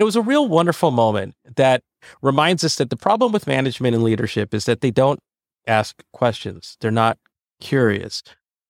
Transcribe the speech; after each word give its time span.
It 0.00 0.04
was 0.04 0.16
a 0.16 0.22
real 0.22 0.48
wonderful 0.48 0.90
moment 0.90 1.34
that 1.56 1.82
reminds 2.22 2.64
us 2.64 2.76
that 2.76 2.88
the 2.88 2.96
problem 2.96 3.32
with 3.32 3.46
management 3.46 3.94
and 3.94 4.02
leadership 4.02 4.54
is 4.54 4.64
that 4.64 4.80
they 4.80 4.90
don't 4.90 5.20
ask 5.66 6.02
questions. 6.14 6.78
They're 6.80 6.90
not 6.90 7.18
curious, 7.60 8.22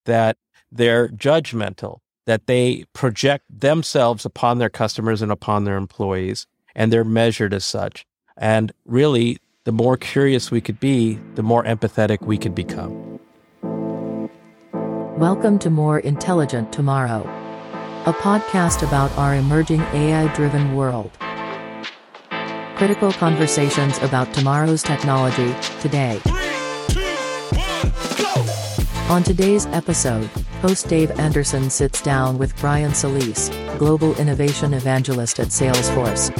that 0.06 0.38
they're 0.72 1.06
judgmental, 1.06 1.98
that 2.26 2.48
they 2.48 2.84
project 2.94 3.44
themselves 3.48 4.24
upon 4.24 4.58
their 4.58 4.68
customers 4.68 5.22
and 5.22 5.30
upon 5.30 5.62
their 5.62 5.76
employees, 5.76 6.48
and 6.74 6.92
they're 6.92 7.04
measured 7.04 7.54
as 7.54 7.64
such. 7.64 8.04
And 8.36 8.72
really, 8.84 9.38
the 9.62 9.70
more 9.70 9.96
curious 9.96 10.50
we 10.50 10.60
could 10.60 10.80
be, 10.80 11.20
the 11.36 11.44
more 11.44 11.62
empathetic 11.62 12.22
we 12.22 12.38
could 12.38 12.56
become. 12.56 13.20
Welcome 15.16 15.60
to 15.60 15.70
More 15.70 16.00
Intelligent 16.00 16.72
Tomorrow, 16.72 17.22
a 18.06 18.14
podcast 18.14 18.82
about 18.82 19.10
our 19.18 19.34
emerging 19.34 19.82
AI 19.92 20.32
driven 20.34 20.74
world. 20.74 21.10
Critical 22.76 23.12
conversations 23.12 23.98
about 23.98 24.32
tomorrow's 24.32 24.82
technology, 24.82 25.54
today. 25.80 26.18
On 29.10 29.22
today's 29.22 29.66
episode, 29.66 30.24
host 30.62 30.88
Dave 30.88 31.10
Anderson 31.20 31.68
sits 31.68 32.00
down 32.00 32.38
with 32.38 32.56
Brian 32.56 32.94
Solis, 32.94 33.50
Global 33.76 34.16
Innovation 34.16 34.72
Evangelist 34.72 35.38
at 35.38 35.48
Salesforce. 35.48 36.30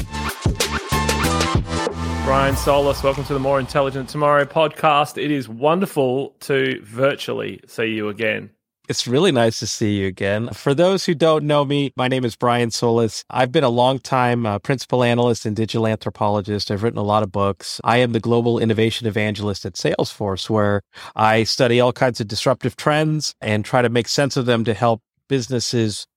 Brian 2.25 2.57
Solis, 2.57 3.03
welcome 3.03 3.25
to 3.25 3.35
the 3.35 3.39
More 3.39 3.61
Intelligent 3.61 4.09
Tomorrow 4.09 4.47
podcast. 4.47 5.23
It 5.23 5.31
is 5.31 5.47
wonderful 5.47 6.37
to 6.41 6.81
virtually 6.83 7.61
see 7.67 7.89
you 7.89 8.09
again. 8.09 8.49
It's 8.91 9.07
really 9.07 9.31
nice 9.31 9.61
to 9.61 9.69
see 9.69 9.99
you 10.01 10.09
again. 10.09 10.49
For 10.49 10.75
those 10.75 11.07
who 11.07 11.15
don't 11.15 11.45
know 11.45 11.65
me, 11.65 11.93
my 11.95 12.09
name 12.09 12.25
is 12.25 12.35
Brian 12.35 12.73
Solis. 12.73 13.25
I've 13.31 13.53
been 13.53 13.63
a 13.63 13.69
long 13.69 14.01
time 14.01 14.45
uh, 14.45 14.59
principal 14.59 15.05
analyst 15.05 15.47
and 15.47 15.55
digital 15.55 15.87
anthropologist. 15.87 16.73
I've 16.73 16.83
written 16.83 16.99
a 16.99 17.05
lot 17.05 17.23
of 17.23 17.31
books. 17.31 17.81
I 17.85 17.99
am 17.99 18.11
the 18.11 18.19
global 18.19 18.59
innovation 18.59 19.07
evangelist 19.07 19.65
at 19.65 19.75
Salesforce, 19.75 20.51
where 20.51 20.83
I 21.15 21.45
study 21.45 21.79
all 21.79 21.93
kinds 21.93 22.21
of 22.21 22.27
disruptive 22.27 22.75
trends 22.75 23.33
and 23.41 23.65
try 23.65 23.81
to 23.81 23.89
make 23.89 24.09
sense 24.09 24.37
of 24.37 24.47
them 24.47 24.65
to 24.65 24.75
help 24.75 25.03
businesses 25.29 26.09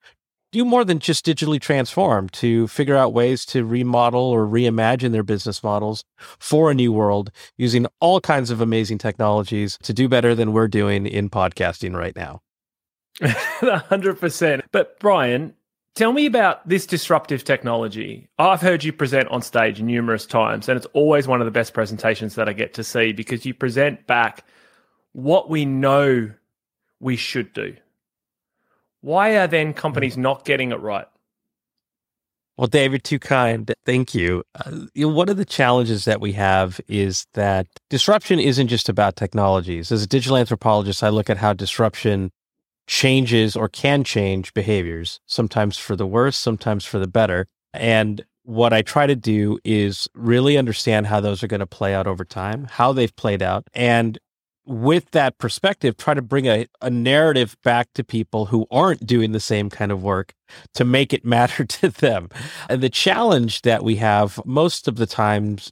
do 0.51 0.65
more 0.65 0.83
than 0.83 0.97
just 0.97 1.27
digitally 1.27 1.61
transform 1.61 2.27
to 2.29 2.67
figure 2.69 2.97
out 2.97 3.13
ways 3.13 3.45
to 3.45 3.65
remodel 3.65 4.31
or 4.31 4.47
reimagine 4.47 5.11
their 5.11 5.21
business 5.21 5.61
models 5.61 6.03
for 6.39 6.71
a 6.71 6.73
new 6.73 6.91
world 6.91 7.29
using 7.55 7.85
all 7.99 8.19
kinds 8.19 8.49
of 8.49 8.61
amazing 8.61 8.97
technologies 8.97 9.77
to 9.83 9.93
do 9.93 10.09
better 10.09 10.33
than 10.33 10.53
we're 10.53 10.67
doing 10.67 11.05
in 11.05 11.29
podcasting 11.29 11.95
right 11.95 12.15
now. 12.15 12.41
100%. 13.21 14.61
But 14.71 14.99
Brian, 14.99 15.53
tell 15.95 16.13
me 16.13 16.25
about 16.25 16.67
this 16.67 16.85
disruptive 16.85 17.43
technology. 17.43 18.29
I've 18.39 18.61
heard 18.61 18.83
you 18.83 18.93
present 18.93 19.27
on 19.29 19.41
stage 19.41 19.81
numerous 19.81 20.25
times, 20.25 20.67
and 20.69 20.77
it's 20.77 20.87
always 20.93 21.27
one 21.27 21.41
of 21.41 21.45
the 21.45 21.51
best 21.51 21.73
presentations 21.73 22.35
that 22.35 22.49
I 22.49 22.53
get 22.53 22.73
to 22.75 22.83
see 22.83 23.11
because 23.11 23.45
you 23.45 23.53
present 23.53 24.07
back 24.07 24.45
what 25.13 25.49
we 25.49 25.65
know 25.65 26.31
we 26.99 27.15
should 27.15 27.53
do. 27.53 27.75
Why 29.01 29.37
are 29.37 29.47
then 29.47 29.73
companies 29.73 30.17
not 30.17 30.45
getting 30.45 30.71
it 30.71 30.79
right? 30.79 31.07
Well, 32.55 32.67
David, 32.67 33.03
too 33.03 33.17
kind. 33.17 33.73
Thank 33.83 34.13
you. 34.13 34.43
Uh, 34.53 34.85
you 34.93 35.07
know, 35.07 35.13
one 35.13 35.27
of 35.27 35.37
the 35.37 35.45
challenges 35.45 36.05
that 36.05 36.21
we 36.21 36.33
have 36.33 36.79
is 36.87 37.25
that 37.33 37.67
disruption 37.89 38.39
isn't 38.39 38.67
just 38.67 38.89
about 38.89 39.15
technologies. 39.15 39.91
As 39.91 40.03
a 40.03 40.07
digital 40.07 40.37
anthropologist, 40.37 41.03
I 41.03 41.09
look 41.09 41.31
at 41.31 41.37
how 41.37 41.53
disruption 41.53 42.31
changes 42.87 43.55
or 43.55 43.69
can 43.69 44.03
change 44.03 44.53
behaviors, 44.53 45.19
sometimes 45.25 45.77
for 45.77 45.95
the 45.95 46.07
worse, 46.07 46.37
sometimes 46.37 46.85
for 46.85 46.99
the 46.99 47.07
better. 47.07 47.47
And 47.73 48.23
what 48.43 48.73
I 48.73 48.81
try 48.81 49.07
to 49.07 49.15
do 49.15 49.57
is 49.63 50.07
really 50.13 50.57
understand 50.57 51.07
how 51.07 51.19
those 51.19 51.43
are 51.43 51.47
going 51.47 51.61
to 51.61 51.67
play 51.67 51.93
out 51.93 52.07
over 52.07 52.25
time, 52.25 52.65
how 52.69 52.91
they've 52.91 53.15
played 53.15 53.41
out. 53.41 53.67
And 53.73 54.19
with 54.65 55.11
that 55.11 55.37
perspective, 55.37 55.97
try 55.97 56.13
to 56.13 56.21
bring 56.21 56.45
a, 56.47 56.67
a 56.81 56.89
narrative 56.89 57.57
back 57.63 57.89
to 57.95 58.03
people 58.03 58.45
who 58.45 58.65
aren't 58.71 59.05
doing 59.05 59.31
the 59.31 59.39
same 59.39 59.69
kind 59.69 59.91
of 59.91 60.03
work 60.03 60.33
to 60.73 60.85
make 60.85 61.13
it 61.13 61.25
matter 61.25 61.65
to 61.65 61.89
them. 61.89 62.29
And 62.69 62.81
the 62.81 62.89
challenge 62.89 63.61
that 63.63 63.83
we 63.83 63.97
have 63.97 64.39
most 64.45 64.87
of 64.87 64.97
the 64.97 65.05
times, 65.07 65.71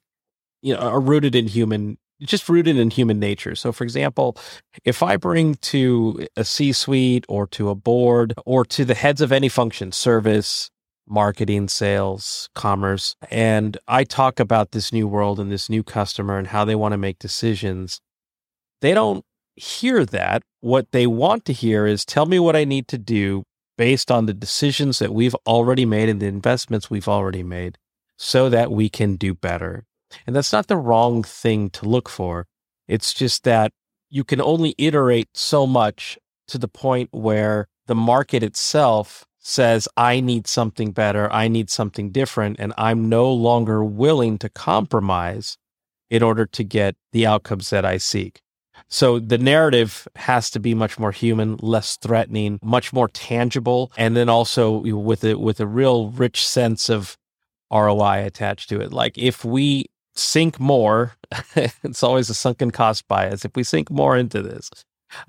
you 0.62 0.74
know, 0.74 0.80
are 0.80 1.00
rooted 1.00 1.36
in 1.36 1.47
human 1.47 1.97
just 2.22 2.48
rooted 2.50 2.78
in 2.78 2.90
human 2.90 3.20
nature. 3.20 3.56
So, 3.56 3.72
for 3.72 3.84
example, 3.84 4.38
if 4.84 5.02
I 5.04 5.18
bring 5.18 5.56
to 5.56 6.28
a 6.38 6.44
C 6.44 6.72
suite 6.72 7.26
or 7.28 7.48
to 7.48 7.70
a 7.70 7.76
board 7.76 8.34
or 8.46 8.64
to 8.66 8.86
the 8.86 8.94
heads 8.94 9.22
of 9.22 9.32
any 9.32 9.50
function, 9.50 9.92
service, 9.92 10.70
marketing, 11.08 11.68
sales, 11.68 12.50
commerce, 12.56 13.16
and 13.30 13.78
I 13.88 14.04
talk 14.04 14.40
about 14.40 14.72
this 14.72 14.94
new 14.94 15.08
world 15.08 15.40
and 15.40 15.52
this 15.52 15.70
new 15.70 15.84
customer 15.84 16.38
and 16.38 16.48
how 16.48 16.64
they 16.64 16.76
want 16.76 16.94
to 16.94 16.98
make 16.98 17.20
decisions, 17.20 18.00
they 18.81 18.94
don't 18.94 19.26
hear 19.56 20.06
that. 20.06 20.44
What 20.62 20.92
they 20.92 21.08
want 21.08 21.46
to 21.46 21.54
hear 21.54 21.86
is 21.86 22.06
tell 22.06 22.26
me 22.26 22.40
what 22.40 22.56
I 22.56 22.64
need 22.64 22.88
to 22.90 22.98
do 22.98 23.44
based 23.78 24.12
on 24.12 24.26
the 24.26 24.34
decisions 24.34 25.00
that 25.00 25.14
we've 25.14 25.36
already 25.48 25.86
made 25.86 26.08
and 26.08 26.22
the 26.22 26.28
investments 26.28 26.90
we've 26.90 27.08
already 27.08 27.44
made 27.44 27.78
so 28.18 28.48
that 28.50 28.72
we 28.72 28.90
can 28.90 29.16
do 29.16 29.34
better. 29.34 29.86
And 30.26 30.36
that's 30.36 30.54
not 30.54 30.68
the 30.68 30.78
wrong 30.78 31.24
thing 31.24 31.70
to 31.72 31.88
look 31.88 32.10
for. 32.10 32.48
It's 32.88 33.14
just 33.14 33.44
that 33.44 33.72
you 34.10 34.24
can 34.24 34.42
only 34.42 34.76
iterate 34.78 35.30
so 35.34 35.66
much 35.66 36.18
to 36.48 36.58
the 36.58 36.68
point 36.68 37.10
where 37.12 37.68
the 37.88 37.96
market 37.96 38.44
itself 38.44 39.26
says, 39.40 39.88
I 39.98 40.20
need 40.20 40.48
something 40.48 40.92
better, 40.92 41.32
I 41.32 41.48
need 41.48 41.70
something 41.70 42.12
different, 42.12 42.60
and 42.60 42.74
I'm 42.78 43.10
no 43.10 43.32
longer 43.32 43.84
willing 43.84 44.38
to 44.40 44.50
compromise 44.50 45.58
in 46.10 46.22
order 46.22 46.46
to 46.46 46.64
get 46.64 46.96
the 47.12 47.26
outcomes 47.26 47.70
that 47.72 47.86
I 47.86 47.98
seek. 47.98 48.42
So 48.88 49.20
the 49.20 49.38
narrative 49.38 50.08
has 50.16 50.50
to 50.52 50.60
be 50.60 50.74
much 50.74 51.00
more 51.00 51.12
human, 51.12 51.58
less 51.62 51.98
threatening, 51.98 52.60
much 52.62 52.92
more 52.92 53.08
tangible, 53.08 53.92
and 53.98 54.16
then 54.16 54.28
also 54.28 54.80
with 54.80 55.24
a 55.24 55.36
with 55.36 55.60
a 55.60 55.68
real 55.68 56.10
rich 56.10 56.46
sense 56.46 56.90
of 56.90 57.18
ROI 57.72 58.26
attached 58.26 58.70
to 58.70 58.82
it. 58.82 58.92
Like 58.92 59.18
if 59.18 59.46
we 59.46 59.86
sink 60.16 60.60
more, 60.60 61.14
it's 61.56 62.04
always 62.04 62.30
a 62.30 62.34
sunken 62.34 62.72
cost 62.72 63.08
bias. 63.08 63.46
If 63.46 63.56
we 63.56 63.64
sink 63.64 63.90
more 63.90 64.18
into 64.18 64.42
this, 64.42 64.70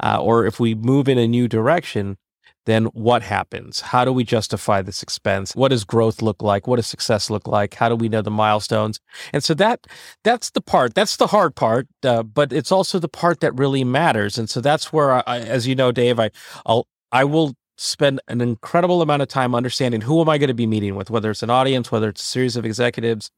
uh, 0.02 0.18
or 0.20 0.46
if 0.46 0.60
we 0.60 0.74
move 0.74 1.08
in 1.08 1.18
a 1.18 1.26
new 1.26 1.48
direction, 1.48 2.16
then 2.64 2.84
what 2.86 3.22
happens? 3.22 3.80
How 3.80 4.04
do 4.04 4.12
we 4.12 4.24
justify 4.24 4.82
this 4.82 5.02
expense? 5.02 5.56
What 5.56 5.68
does 5.68 5.84
growth 5.84 6.22
look 6.22 6.42
like? 6.42 6.66
What 6.66 6.76
does 6.76 6.86
success 6.86 7.28
look 7.28 7.48
like? 7.48 7.74
How 7.74 7.88
do 7.88 7.96
we 7.96 8.08
know 8.08 8.22
the 8.22 8.30
milestones? 8.30 9.00
And 9.32 9.42
so 9.42 9.54
that 9.54 9.86
that's 10.22 10.50
the 10.50 10.60
part. 10.60 10.94
That's 10.94 11.16
the 11.16 11.26
hard 11.28 11.56
part, 11.56 11.88
uh, 12.04 12.22
but 12.22 12.52
it's 12.52 12.70
also 12.70 12.98
the 12.98 13.08
part 13.08 13.40
that 13.40 13.58
really 13.58 13.82
matters. 13.82 14.38
And 14.38 14.48
so 14.48 14.60
that's 14.60 14.92
where, 14.92 15.28
I, 15.28 15.40
as 15.40 15.66
you 15.66 15.74
know, 15.74 15.90
Dave, 15.90 16.20
I 16.20 16.30
I'll 16.64 16.86
I 17.10 17.24
will 17.24 17.54
spend 17.76 18.20
an 18.28 18.40
incredible 18.40 19.02
amount 19.02 19.22
of 19.22 19.28
time 19.28 19.54
understanding 19.54 20.02
who 20.02 20.20
am 20.20 20.28
I 20.28 20.38
going 20.38 20.48
to 20.48 20.54
be 20.54 20.66
meeting 20.66 20.94
with, 20.94 21.10
whether 21.10 21.30
it's 21.30 21.42
an 21.42 21.50
audience, 21.50 21.90
whether 21.90 22.08
it's 22.08 22.22
a 22.22 22.26
series 22.26 22.56
of 22.56 22.64
executives, 22.64 23.30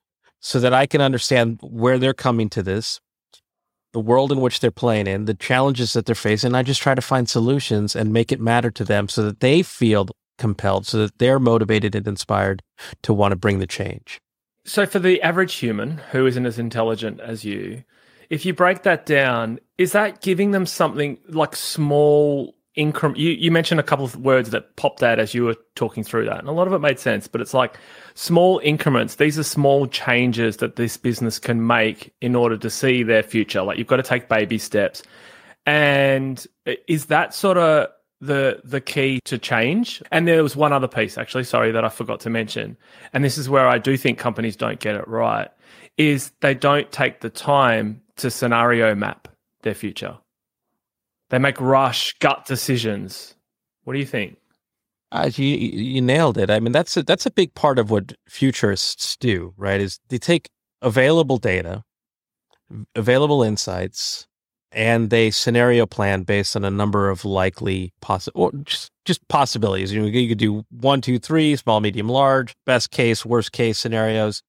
so 0.44 0.60
that 0.60 0.75
I 0.75 0.84
can 0.84 1.00
understand 1.00 1.59
where 1.62 1.99
they're 1.99 2.12
coming 2.12 2.50
to 2.50 2.62
this, 2.62 3.00
the 3.94 3.99
world 3.99 4.31
in 4.31 4.43
which 4.43 4.60
they're 4.60 4.71
playing 4.71 5.06
in, 5.06 5.25
the 5.25 5.32
challenges 5.32 5.94
that 5.94 6.05
they're 6.05 6.15
facing. 6.15 6.49
And 6.49 6.56
I 6.56 6.62
just 6.62 6.82
try 6.82 6.94
to 6.94 7.00
find 7.00 7.27
solutions 7.27 7.97
and 7.97 8.12
make 8.12 8.31
it 8.31 8.38
matter 8.38 8.71
to 8.72 8.84
them 8.84 9.09
so 9.09 9.22
that 9.22 9.41
they 9.41 9.62
feel 9.62 10.06
compelled, 10.37 10.87
so 10.87 10.99
that 10.99 11.19
they're 11.19 11.38
motivated 11.38 11.94
and 11.94 12.06
inspired 12.06 12.62
to 13.05 13.15
want 13.15 13.32
to 13.32 13.37
bring 13.37 13.59
the 13.59 13.66
change. 13.66 14.21
So, 14.66 14.84
for 14.84 14.99
the 14.99 15.22
average 15.22 15.55
human 15.55 15.97
who 16.12 16.27
isn't 16.27 16.44
as 16.44 16.59
intelligent 16.59 17.21
as 17.21 17.44
you, 17.47 17.82
if 18.28 18.44
you 18.44 18.53
break 18.53 18.82
that 18.82 19.06
down, 19.06 19.61
is 19.78 19.93
that 19.93 20.21
giving 20.21 20.50
them 20.50 20.66
something 20.66 21.19
like 21.26 21.56
small 21.56 22.53
increment? 22.74 23.18
You, 23.18 23.30
you 23.30 23.50
mentioned 23.50 23.80
a 23.80 23.84
couple 23.84 24.04
of 24.04 24.16
words 24.16 24.50
that 24.50 24.76
popped 24.76 25.02
out 25.02 25.18
as 25.18 25.34
you 25.34 25.44
were 25.44 25.56
talking 25.74 26.04
through 26.04 26.26
that, 26.26 26.38
and 26.38 26.48
a 26.48 26.52
lot 26.52 26.66
of 26.66 26.72
it 26.72 26.78
made 26.78 26.98
sense, 26.98 27.28
but 27.28 27.40
it's 27.40 27.54
like 27.54 27.78
small 28.14 28.60
increments. 28.62 29.16
These 29.16 29.38
are 29.38 29.44
small 29.44 29.86
changes 29.86 30.58
that 30.58 30.76
this 30.76 30.96
business 30.96 31.38
can 31.38 31.66
make 31.66 32.12
in 32.20 32.34
order 32.34 32.56
to 32.58 32.70
see 32.70 33.02
their 33.02 33.22
future. 33.22 33.62
Like 33.62 33.78
you've 33.78 33.87
got 33.87 33.96
to 33.96 34.02
take 34.02 34.28
baby 34.28 34.58
steps. 34.58 35.02
And 35.66 36.46
is 36.66 37.06
that 37.06 37.34
sort 37.34 37.56
of 37.56 37.88
the 38.20 38.60
the 38.64 38.81
key 38.81 39.20
to 39.25 39.38
change? 39.38 40.02
And 40.10 40.28
there 40.28 40.43
was 40.43 40.56
one 40.56 40.72
other 40.72 40.88
piece 40.88 41.16
actually, 41.16 41.44
sorry 41.44 41.72
that 41.72 41.84
I 41.84 41.88
forgot 41.88 42.20
to 42.20 42.31
mention. 42.31 42.76
And 43.12 43.25
this 43.25 43.38
is 43.38 43.49
where 43.49 43.66
I 43.66 43.78
do 43.78 43.96
think 43.96 44.19
companies 44.19 44.56
don't 44.56 44.81
get 44.81 44.94
it 44.94 45.08
right 45.08 45.49
is 45.96 46.32
they 46.40 46.54
don't 46.54 46.90
take 46.90 47.20
the 47.20 47.31
time 47.31 48.02
to 48.16 48.31
scenario 48.31 48.94
map 48.94 49.28
their 49.62 49.75
future. 49.75 50.16
They 51.34 51.40
make 51.40 51.60
rush 51.60 52.16
gut 52.20 52.46
decisions. 52.46 53.34
What 53.82 53.94
do 53.94 53.98
you 53.98 54.06
think? 54.06 54.36
Uh, 55.10 55.28
you 55.34 55.46
you 55.46 56.00
nailed 56.00 56.38
it. 56.38 56.48
I 56.48 56.60
mean, 56.60 56.70
that's 56.70 56.96
a, 56.96 57.02
that's 57.02 57.26
a 57.26 57.31
big 57.32 57.52
part 57.54 57.81
of 57.81 57.90
what 57.90 58.12
futurists 58.28 59.16
do, 59.16 59.52
right? 59.56 59.81
Is 59.81 59.98
they 60.10 60.19
take 60.19 60.48
available 60.81 61.38
data, 61.38 61.82
available 62.94 63.42
insights, 63.42 64.28
and 64.70 65.10
they 65.10 65.32
scenario 65.32 65.86
plan 65.86 66.22
based 66.22 66.54
on 66.54 66.64
a 66.64 66.70
number 66.70 67.10
of 67.10 67.25
likely 67.25 67.92
possible 68.00 68.52
just, 68.62 68.92
just 69.04 69.26
possibilities. 69.26 69.92
You 69.92 70.02
know, 70.02 70.06
you 70.06 70.28
could 70.28 70.38
do 70.38 70.64
one, 70.70 71.00
two, 71.00 71.19
three, 71.19 71.56
small, 71.56 71.80
medium, 71.80 72.08
large, 72.08 72.54
best 72.64 72.92
case, 72.92 73.26
worst 73.26 73.50
case 73.50 73.76
scenarios. 73.76 74.40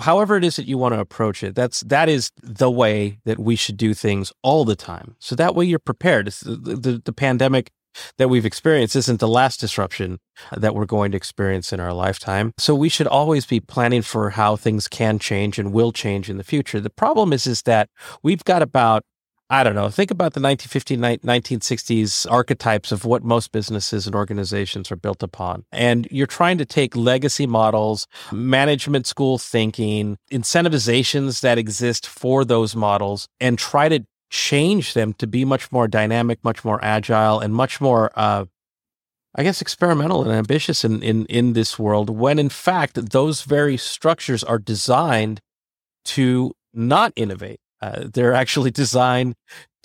However 0.00 0.36
it 0.36 0.44
is 0.44 0.56
that 0.56 0.66
you 0.66 0.78
want 0.78 0.94
to 0.94 1.00
approach 1.00 1.42
it, 1.42 1.54
that's 1.54 1.80
that 1.82 2.08
is 2.08 2.30
the 2.42 2.70
way 2.70 3.20
that 3.24 3.38
we 3.38 3.56
should 3.56 3.76
do 3.76 3.94
things 3.94 4.32
all 4.42 4.64
the 4.64 4.76
time. 4.76 5.16
So 5.18 5.34
that 5.36 5.54
way 5.54 5.64
you're 5.64 5.78
prepared. 5.78 6.26
The, 6.26 6.56
the, 6.56 7.02
the 7.04 7.12
pandemic 7.12 7.70
that 8.18 8.28
we've 8.28 8.46
experienced 8.46 8.96
isn't 8.96 9.20
the 9.20 9.28
last 9.28 9.60
disruption 9.60 10.18
that 10.56 10.74
we're 10.74 10.86
going 10.86 11.10
to 11.10 11.16
experience 11.16 11.72
in 11.72 11.80
our 11.80 11.92
lifetime. 11.92 12.52
So 12.58 12.74
we 12.74 12.88
should 12.88 13.06
always 13.06 13.46
be 13.46 13.60
planning 13.60 14.02
for 14.02 14.30
how 14.30 14.56
things 14.56 14.88
can 14.88 15.18
change 15.18 15.58
and 15.58 15.72
will 15.72 15.92
change 15.92 16.30
in 16.30 16.36
the 16.36 16.44
future. 16.44 16.80
The 16.80 16.90
problem 16.90 17.32
is 17.32 17.46
is 17.46 17.62
that 17.62 17.88
we've 18.22 18.44
got 18.44 18.62
about 18.62 19.02
I 19.52 19.64
don't 19.64 19.74
know. 19.74 19.90
Think 19.90 20.12
about 20.12 20.34
the 20.34 20.40
1950s, 20.40 21.18
1960s 21.22 22.30
archetypes 22.30 22.92
of 22.92 23.04
what 23.04 23.24
most 23.24 23.50
businesses 23.50 24.06
and 24.06 24.14
organizations 24.14 24.92
are 24.92 24.96
built 24.96 25.24
upon. 25.24 25.64
And 25.72 26.06
you're 26.12 26.28
trying 26.28 26.56
to 26.58 26.64
take 26.64 26.94
legacy 26.94 27.48
models, 27.48 28.06
management 28.30 29.08
school 29.08 29.38
thinking, 29.38 30.18
incentivizations 30.30 31.40
that 31.40 31.58
exist 31.58 32.06
for 32.06 32.44
those 32.44 32.76
models, 32.76 33.26
and 33.40 33.58
try 33.58 33.88
to 33.88 34.06
change 34.30 34.94
them 34.94 35.14
to 35.14 35.26
be 35.26 35.44
much 35.44 35.72
more 35.72 35.88
dynamic, 35.88 36.44
much 36.44 36.64
more 36.64 36.78
agile, 36.80 37.40
and 37.40 37.52
much 37.52 37.80
more, 37.80 38.12
uh, 38.14 38.44
I 39.34 39.42
guess, 39.42 39.60
experimental 39.60 40.22
and 40.22 40.30
ambitious 40.30 40.84
in, 40.84 41.02
in, 41.02 41.26
in 41.26 41.54
this 41.54 41.76
world, 41.76 42.08
when 42.08 42.38
in 42.38 42.50
fact, 42.50 43.10
those 43.10 43.42
very 43.42 43.76
structures 43.76 44.44
are 44.44 44.60
designed 44.60 45.40
to 46.04 46.52
not 46.72 47.12
innovate. 47.16 47.58
Uh, 47.80 48.04
they're 48.12 48.34
actually 48.34 48.70
designed 48.82 49.34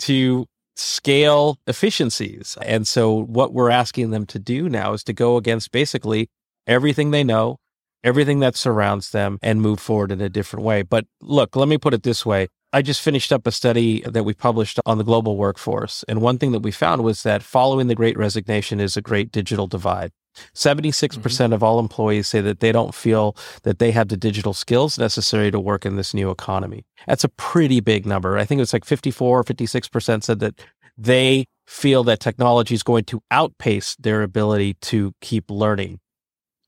to 0.00 0.46
scale 0.76 1.58
efficiencies. 1.66 2.56
And 2.62 2.86
so, 2.86 3.12
what 3.12 3.52
we're 3.52 3.70
asking 3.70 4.10
them 4.10 4.26
to 4.26 4.38
do 4.38 4.68
now 4.68 4.92
is 4.92 5.02
to 5.04 5.12
go 5.12 5.36
against 5.36 5.72
basically 5.72 6.28
everything 6.66 7.10
they 7.10 7.24
know, 7.24 7.56
everything 8.04 8.40
that 8.40 8.56
surrounds 8.56 9.10
them, 9.10 9.38
and 9.42 9.62
move 9.62 9.80
forward 9.80 10.12
in 10.12 10.20
a 10.20 10.28
different 10.28 10.64
way. 10.64 10.82
But 10.82 11.06
look, 11.20 11.56
let 11.56 11.68
me 11.68 11.78
put 11.78 11.94
it 11.94 12.02
this 12.02 12.26
way 12.26 12.48
I 12.72 12.82
just 12.82 13.00
finished 13.00 13.32
up 13.32 13.46
a 13.46 13.52
study 13.52 14.02
that 14.02 14.24
we 14.24 14.34
published 14.34 14.80
on 14.84 14.98
the 14.98 15.04
global 15.04 15.38
workforce. 15.38 16.04
And 16.08 16.20
one 16.20 16.36
thing 16.36 16.52
that 16.52 16.60
we 16.60 16.70
found 16.70 17.02
was 17.02 17.22
that 17.22 17.42
following 17.42 17.86
the 17.86 17.94
great 17.94 18.18
resignation 18.18 18.80
is 18.80 18.96
a 18.96 19.00
great 19.00 19.32
digital 19.32 19.66
divide. 19.66 20.12
76% 20.54 21.18
mm 21.18 21.46
hmm 21.46 21.52
of 21.56 21.62
all 21.62 21.78
employees 21.78 22.26
say 22.26 22.40
that 22.40 22.60
they 22.60 22.72
don't 22.72 22.94
feel 22.94 23.36
that 23.62 23.78
they 23.78 23.92
have 23.92 24.08
the 24.08 24.16
digital 24.16 24.52
skills 24.52 24.98
necessary 24.98 25.50
to 25.50 25.60
work 25.60 25.86
in 25.86 25.96
this 25.96 26.12
new 26.12 26.30
economy. 26.30 26.84
That's 27.06 27.24
a 27.24 27.28
pretty 27.28 27.80
big 27.80 28.04
number. 28.04 28.36
I 28.36 28.44
think 28.44 28.60
it's 28.60 28.72
like 28.72 28.84
54 28.84 29.40
or 29.40 29.44
56% 29.44 30.22
said 30.24 30.40
that 30.40 30.60
they 30.98 31.46
feel 31.66 32.02
that 32.04 32.20
technology 32.20 32.74
is 32.74 32.82
going 32.82 33.04
to 33.04 33.20
outpace 33.30 33.96
their 33.98 34.22
ability 34.22 34.74
to 34.82 35.12
keep 35.20 35.50
learning. 35.50 36.00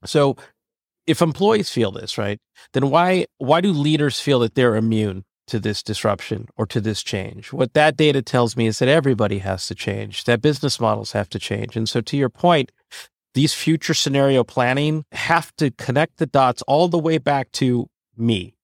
So 0.05 0.37
if 1.07 1.23
employees 1.23 1.71
feel 1.71 1.91
this, 1.91 2.19
right, 2.19 2.39
then 2.73 2.91
why 2.91 3.27
why 3.39 3.61
do 3.61 3.73
leaders 3.73 4.21
feel 4.21 4.39
that 4.41 4.55
they're 4.55 4.77
immune 4.77 5.25
to 5.49 5.59
this 5.59 5.83
disruption 5.83 6.47
or 6.57 6.67
to 6.67 6.81
this 6.81 7.03
change. 7.03 7.53
What 7.53 7.75
that 7.75 7.97
data 7.97 8.23
tells 8.23 8.57
me 8.57 8.67
is 8.67 8.79
that 8.79 8.89
everybody 8.89 9.39
has 9.39 9.67
to 9.67 9.75
change, 9.75 10.25
that 10.25 10.43
business 10.43 10.79
models 10.79 11.13
have 11.13 11.29
to 11.31 11.39
change. 11.39 11.77
And 11.77 11.89
so, 11.89 12.01
to 12.03 12.17
your 12.17 12.29
point, 12.29 12.71
these 13.35 13.55
future 13.55 13.95
scenario 13.95 14.45
planning 14.45 15.05
have 15.13 15.55
to 15.57 15.71
connect 15.71 16.19
the 16.19 16.27
dots 16.27 16.63
all 16.63 16.89
the 16.89 16.99
way 16.99 17.19
back 17.19 17.53
to 17.53 17.89
me. 18.17 18.55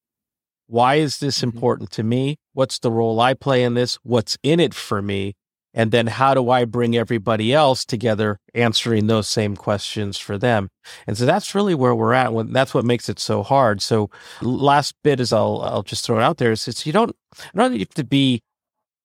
Why 0.67 0.97
is 0.97 1.19
this 1.19 1.39
mm-hmm. 1.39 1.57
important 1.57 1.91
to 1.93 2.03
me? 2.03 2.37
What's 2.53 2.79
the 2.79 2.91
role 2.91 3.21
I 3.21 3.35
play 3.35 3.63
in 3.63 3.75
this? 3.75 3.99
What's 4.03 4.39
in 4.43 4.61
it 4.61 4.75
for 4.75 5.03
me? 5.03 5.35
And 5.77 5.91
then 5.91 6.07
how 6.07 6.35
do 6.35 6.51
I 6.51 6.65
bring 6.65 6.97
everybody 6.97 7.53
else 7.53 7.85
together 7.85 8.39
answering 8.55 9.09
those 9.09 9.29
same 9.29 9.57
questions 9.57 10.19
for 10.19 10.39
them? 10.39 10.69
And 11.05 11.19
so 11.19 11.27
that's 11.27 11.55
really 11.55 11.75
where 11.75 11.95
we're 11.97 12.13
at. 12.13 12.33
That's 12.53 12.73
what 12.73 12.85
makes 12.85 13.09
it 13.09 13.19
so 13.19 13.43
hard. 13.43 13.83
So 13.83 14.09
last 14.41 14.95
bit 15.03 15.19
is 15.19 15.33
I'll, 15.33 15.61
I'll 15.63 15.83
just 15.83 16.07
throw 16.07 16.19
it 16.19 16.23
out 16.23 16.39
there 16.39 16.53
is 16.53 16.69
it's, 16.69 16.87
you 16.87 16.93
don't, 16.93 17.15
I 17.41 17.59
don't 17.59 17.77
have 17.77 17.89
to 17.91 18.05
be, 18.05 18.41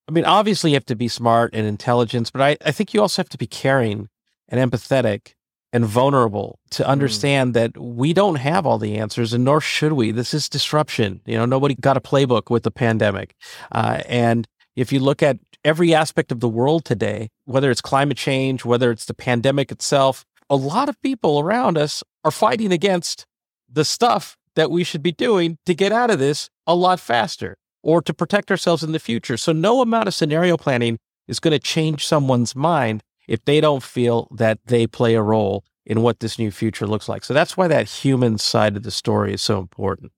I 0.07 0.11
mean, 0.11 0.25
obviously 0.25 0.71
you 0.71 0.75
have 0.75 0.85
to 0.85 0.95
be 0.95 1.07
smart 1.07 1.55
and 1.55 1.65
intelligent, 1.65 2.31
but 2.31 2.41
I, 2.41 2.57
I 2.63 2.71
think 2.71 2.93
you 2.93 3.01
also 3.01 3.19
have 3.19 3.29
to 3.29 3.37
be 3.37 3.47
caring 3.47 4.07
and 4.47 4.71
empathetic 4.71 5.33
and 5.71 5.85
vulnerable 5.85 6.59
to 6.71 6.83
mm. 6.83 6.87
understand 6.87 7.51
mm. 7.51 7.53
that 7.53 7.77
we 7.77 8.13
don't 8.13 8.35
have 8.35 8.65
all 8.65 8.77
the 8.77 8.97
answers 8.97 9.33
and 9.33 9.43
nor 9.43 9.61
should 9.61 9.93
we. 9.93 10.11
This 10.11 10.33
is 10.33 10.49
disruption. 10.49 11.21
You 11.25 11.37
know, 11.37 11.45
nobody 11.45 11.75
got 11.75 11.97
a 11.97 12.01
playbook 12.01 12.49
with 12.49 12.63
the 12.63 12.71
pandemic. 12.71 13.35
Uh, 13.71 14.01
and 14.07 14.47
if 14.75 14.91
you 14.91 14.99
look 14.99 15.21
at 15.21 15.37
every 15.63 15.93
aspect 15.93 16.31
of 16.31 16.39
the 16.39 16.49
world 16.49 16.85
today, 16.85 17.29
whether 17.45 17.69
it's 17.69 17.81
climate 17.81 18.17
change, 18.17 18.65
whether 18.65 18.91
it's 18.91 19.05
the 19.05 19.13
pandemic 19.13 19.71
itself, 19.71 20.25
a 20.49 20.55
lot 20.55 20.89
of 20.89 20.99
people 21.01 21.39
around 21.39 21.77
us 21.77 22.03
are 22.23 22.31
fighting 22.31 22.71
against 22.71 23.25
the 23.71 23.85
stuff 23.85 24.37
that 24.55 24.71
we 24.71 24.83
should 24.83 25.03
be 25.03 25.11
doing 25.11 25.57
to 25.65 25.73
get 25.73 25.91
out 25.91 26.09
of 26.09 26.19
this 26.19 26.49
a 26.65 26.75
lot 26.75 26.99
faster 26.99 27.55
or 27.83 28.01
to 28.01 28.13
protect 28.13 28.49
ourselves 28.51 28.83
in 28.83 28.91
the 28.91 28.99
future. 28.99 29.37
So, 29.37 29.51
no 29.51 29.81
amount 29.81 30.07
of 30.07 30.13
scenario 30.13 30.57
planning 30.57 30.97
is 31.27 31.39
going 31.39 31.51
to 31.51 31.59
change 31.59 32.05
someone's 32.05 32.55
mind 32.55 33.03
if 33.29 33.45
they 33.45 33.61
don't 33.61 33.83
feel 33.83 34.27
that 34.31 34.59
they 34.65 34.87
play 34.87 35.15
a 35.15 35.21
role 35.21 35.63
in 35.85 36.01
what 36.01 36.19
this 36.19 36.37
new 36.37 36.51
future 36.51 36.87
looks 36.87 37.07
like. 37.07 37.23
So, 37.23 37.33
that's 37.33 37.55
why 37.55 37.67
that 37.67 37.87
human 37.87 38.37
side 38.37 38.75
of 38.75 38.83
the 38.83 38.91
story 38.91 39.33
is 39.33 39.41
so 39.41 39.59
important. 39.59 40.11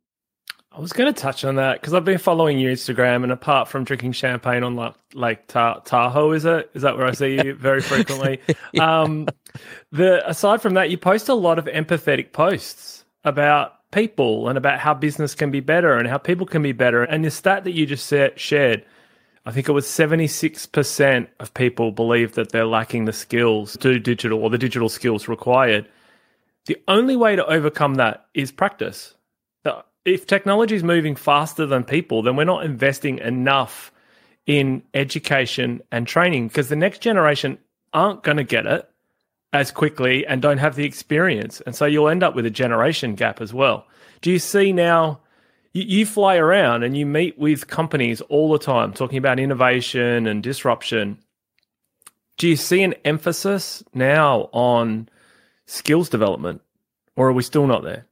I 0.73 0.79
was 0.79 0.93
going 0.93 1.13
to 1.13 1.21
touch 1.21 1.43
on 1.43 1.55
that 1.55 1.81
because 1.81 1.93
I've 1.93 2.05
been 2.05 2.17
following 2.17 2.57
your 2.57 2.71
Instagram, 2.71 3.23
and 3.23 3.31
apart 3.31 3.67
from 3.67 3.83
drinking 3.83 4.13
champagne 4.13 4.63
on 4.63 4.77
like 4.77 4.93
Lake 5.13 5.45
Tahoe, 5.47 6.31
is 6.31 6.45
it? 6.45 6.71
Is 6.73 6.81
that 6.83 6.97
where 6.97 7.05
I 7.05 7.11
see 7.11 7.35
you 7.43 7.55
very 7.59 7.81
frequently? 7.81 8.39
um, 8.79 9.27
the 9.91 10.27
aside 10.29 10.61
from 10.61 10.75
that, 10.75 10.89
you 10.89 10.97
post 10.97 11.27
a 11.27 11.33
lot 11.33 11.59
of 11.59 11.65
empathetic 11.65 12.31
posts 12.31 13.03
about 13.25 13.73
people 13.91 14.47
and 14.47 14.57
about 14.57 14.79
how 14.79 14.93
business 14.93 15.35
can 15.35 15.51
be 15.51 15.59
better 15.59 15.97
and 15.97 16.07
how 16.07 16.17
people 16.17 16.45
can 16.45 16.61
be 16.61 16.71
better. 16.71 17.03
And 17.03 17.25
the 17.25 17.31
stat 17.31 17.65
that 17.65 17.71
you 17.71 17.85
just 17.85 18.07
shared, 18.37 18.85
I 19.45 19.51
think 19.51 19.67
it 19.67 19.73
was 19.73 19.87
seventy 19.87 20.27
six 20.27 20.65
percent 20.65 21.29
of 21.39 21.53
people 21.53 21.91
believe 21.91 22.35
that 22.35 22.51
they're 22.51 22.65
lacking 22.65 23.05
the 23.05 23.13
skills 23.13 23.75
to 23.77 23.99
digital 23.99 24.43
or 24.43 24.49
the 24.49 24.57
digital 24.57 24.89
skills 24.89 25.27
required. 25.27 25.87
The 26.65 26.77
only 26.87 27.15
way 27.15 27.35
to 27.35 27.45
overcome 27.45 27.95
that 27.95 28.27
is 28.33 28.51
practice 28.51 29.15
if 30.05 30.25
technology 30.25 30.75
is 30.75 30.83
moving 30.83 31.15
faster 31.15 31.65
than 31.65 31.83
people, 31.83 32.21
then 32.21 32.35
we're 32.35 32.43
not 32.43 32.65
investing 32.65 33.19
enough 33.19 33.91
in 34.45 34.81
education 34.93 35.81
and 35.91 36.07
training 36.07 36.47
because 36.47 36.69
the 36.69 36.75
next 36.75 37.01
generation 37.01 37.57
aren't 37.93 38.23
going 38.23 38.37
to 38.37 38.43
get 38.43 38.65
it 38.65 38.89
as 39.53 39.71
quickly 39.71 40.25
and 40.25 40.41
don't 40.41 40.57
have 40.57 40.75
the 40.75 40.85
experience. 40.85 41.61
And 41.61 41.75
so 41.75 41.85
you'll 41.85 42.09
end 42.09 42.23
up 42.23 42.35
with 42.35 42.45
a 42.45 42.51
generation 42.51 43.15
gap 43.15 43.41
as 43.41 43.53
well. 43.53 43.85
Do 44.21 44.31
you 44.31 44.39
see 44.39 44.73
now? 44.73 45.19
You, 45.73 45.83
you 45.83 46.05
fly 46.05 46.35
around 46.35 46.83
and 46.83 46.97
you 46.97 47.05
meet 47.05 47.37
with 47.37 47.67
companies 47.67 48.21
all 48.21 48.51
the 48.51 48.59
time 48.59 48.93
talking 48.93 49.17
about 49.17 49.39
innovation 49.39 50.27
and 50.27 50.43
disruption. 50.43 51.19
Do 52.37 52.47
you 52.47 52.55
see 52.55 52.83
an 52.83 52.93
emphasis 53.05 53.83
now 53.93 54.49
on 54.51 55.09
skills 55.67 56.09
development, 56.09 56.61
or 57.15 57.27
are 57.27 57.33
we 57.33 57.43
still 57.43 57.67
not 57.67 57.83
there? 57.83 58.05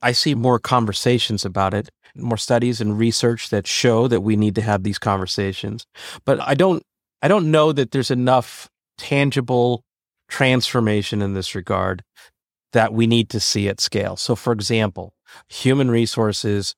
I 0.00 0.12
see 0.12 0.34
more 0.34 0.58
conversations 0.58 1.44
about 1.44 1.74
it, 1.74 1.88
more 2.14 2.36
studies 2.36 2.80
and 2.80 2.98
research 2.98 3.50
that 3.50 3.66
show 3.66 4.08
that 4.08 4.20
we 4.20 4.36
need 4.36 4.54
to 4.56 4.62
have 4.62 4.82
these 4.82 4.98
conversations. 4.98 5.86
But 6.24 6.40
I 6.40 6.54
don't 6.54 6.82
I 7.22 7.28
don't 7.28 7.50
know 7.50 7.72
that 7.72 7.92
there's 7.92 8.10
enough 8.10 8.68
tangible 8.98 9.84
transformation 10.28 11.22
in 11.22 11.34
this 11.34 11.54
regard 11.54 12.02
that 12.72 12.92
we 12.92 13.06
need 13.06 13.28
to 13.30 13.40
see 13.40 13.68
at 13.68 13.80
scale. 13.80 14.16
So 14.16 14.34
for 14.34 14.52
example, 14.52 15.14
human 15.48 15.90
resources 15.90 16.74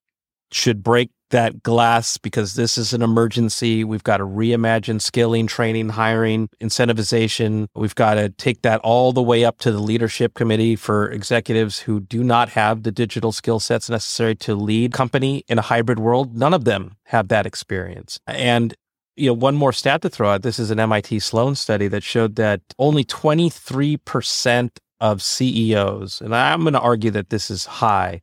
should 0.52 0.82
break 0.82 1.10
that 1.30 1.62
glass 1.64 2.16
because 2.16 2.54
this 2.54 2.78
is 2.78 2.92
an 2.92 3.02
emergency. 3.02 3.82
We've 3.82 4.04
got 4.04 4.18
to 4.18 4.24
reimagine 4.24 5.00
skilling, 5.00 5.48
training, 5.48 5.88
hiring, 5.88 6.48
incentivization. 6.62 7.66
We've 7.74 7.94
got 7.94 8.14
to 8.14 8.28
take 8.28 8.62
that 8.62 8.80
all 8.82 9.12
the 9.12 9.22
way 9.22 9.44
up 9.44 9.58
to 9.60 9.72
the 9.72 9.80
leadership 9.80 10.34
committee 10.34 10.76
for 10.76 11.10
executives 11.10 11.80
who 11.80 11.98
do 11.98 12.22
not 12.22 12.50
have 12.50 12.84
the 12.84 12.92
digital 12.92 13.32
skill 13.32 13.58
sets 13.58 13.90
necessary 13.90 14.36
to 14.36 14.54
lead 14.54 14.92
company 14.92 15.44
in 15.48 15.58
a 15.58 15.62
hybrid 15.62 15.98
world. 15.98 16.36
None 16.36 16.54
of 16.54 16.64
them 16.64 16.96
have 17.06 17.28
that 17.28 17.46
experience. 17.46 18.20
And 18.26 18.74
you 19.16 19.28
know, 19.28 19.34
one 19.34 19.54
more 19.54 19.72
stat 19.72 20.02
to 20.02 20.08
throw 20.08 20.30
out. 20.30 20.42
This 20.42 20.58
is 20.58 20.70
an 20.70 20.80
MIT 20.80 21.20
Sloan 21.20 21.54
study 21.54 21.88
that 21.88 22.02
showed 22.02 22.36
that 22.36 22.60
only 22.78 23.04
23% 23.04 24.70
of 25.00 25.22
CEOs, 25.22 26.20
and 26.20 26.34
I'm 26.34 26.62
going 26.62 26.72
to 26.72 26.80
argue 26.80 27.10
that 27.10 27.30
this 27.30 27.50
is 27.50 27.66
high, 27.66 28.22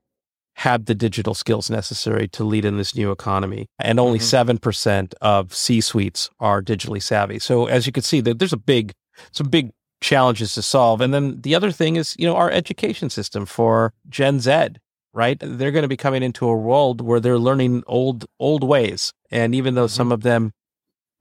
have 0.56 0.86
the 0.86 0.96
digital 0.96 1.34
skills 1.34 1.70
necessary 1.70 2.28
to 2.30 2.44
lead 2.44 2.66
in 2.66 2.78
this 2.78 2.96
new 2.96 3.12
economy. 3.12 3.68
And 3.80 4.00
only 4.00 4.20
mm-hmm. 4.20 4.58
7% 4.58 5.14
of 5.22 5.56
C 5.56 5.82
suites 5.82 6.30
are 6.40 6.62
digitally 6.62 7.02
savvy. 7.02 7.40
So 7.40 7.66
as 7.66 7.86
you 7.86 7.92
can 7.92 8.04
see, 8.04 8.22
there's 8.22 8.54
a 8.54 8.58
big, 8.58 8.92
some 9.32 9.48
big 9.48 9.72
challenges 10.02 10.54
to 10.56 10.62
solve. 10.62 11.02
And 11.02 11.14
then 11.14 11.42
the 11.42 11.56
other 11.56 11.72
thing 11.72 11.96
is, 11.96 12.16
you 12.18 12.26
know, 12.26 12.36
our 12.36 12.52
education 12.52 13.10
system 13.10 13.46
for 13.46 13.94
Gen 14.10 14.40
Z, 14.40 14.70
right? 15.14 15.38
They're 15.40 15.72
going 15.72 15.84
to 15.84 15.88
be 15.88 15.98
coming 15.98 16.24
into 16.24 16.48
a 16.48 16.56
world 16.56 17.02
where 17.02 17.20
they're 17.20 17.40
learning 17.40 17.84
old, 17.88 18.26
old 18.40 18.64
ways. 18.64 19.14
And 19.30 19.56
even 19.56 19.76
though 19.76 19.86
mm-hmm. 19.86 19.96
some 19.96 20.12
of 20.12 20.22
them 20.22 20.52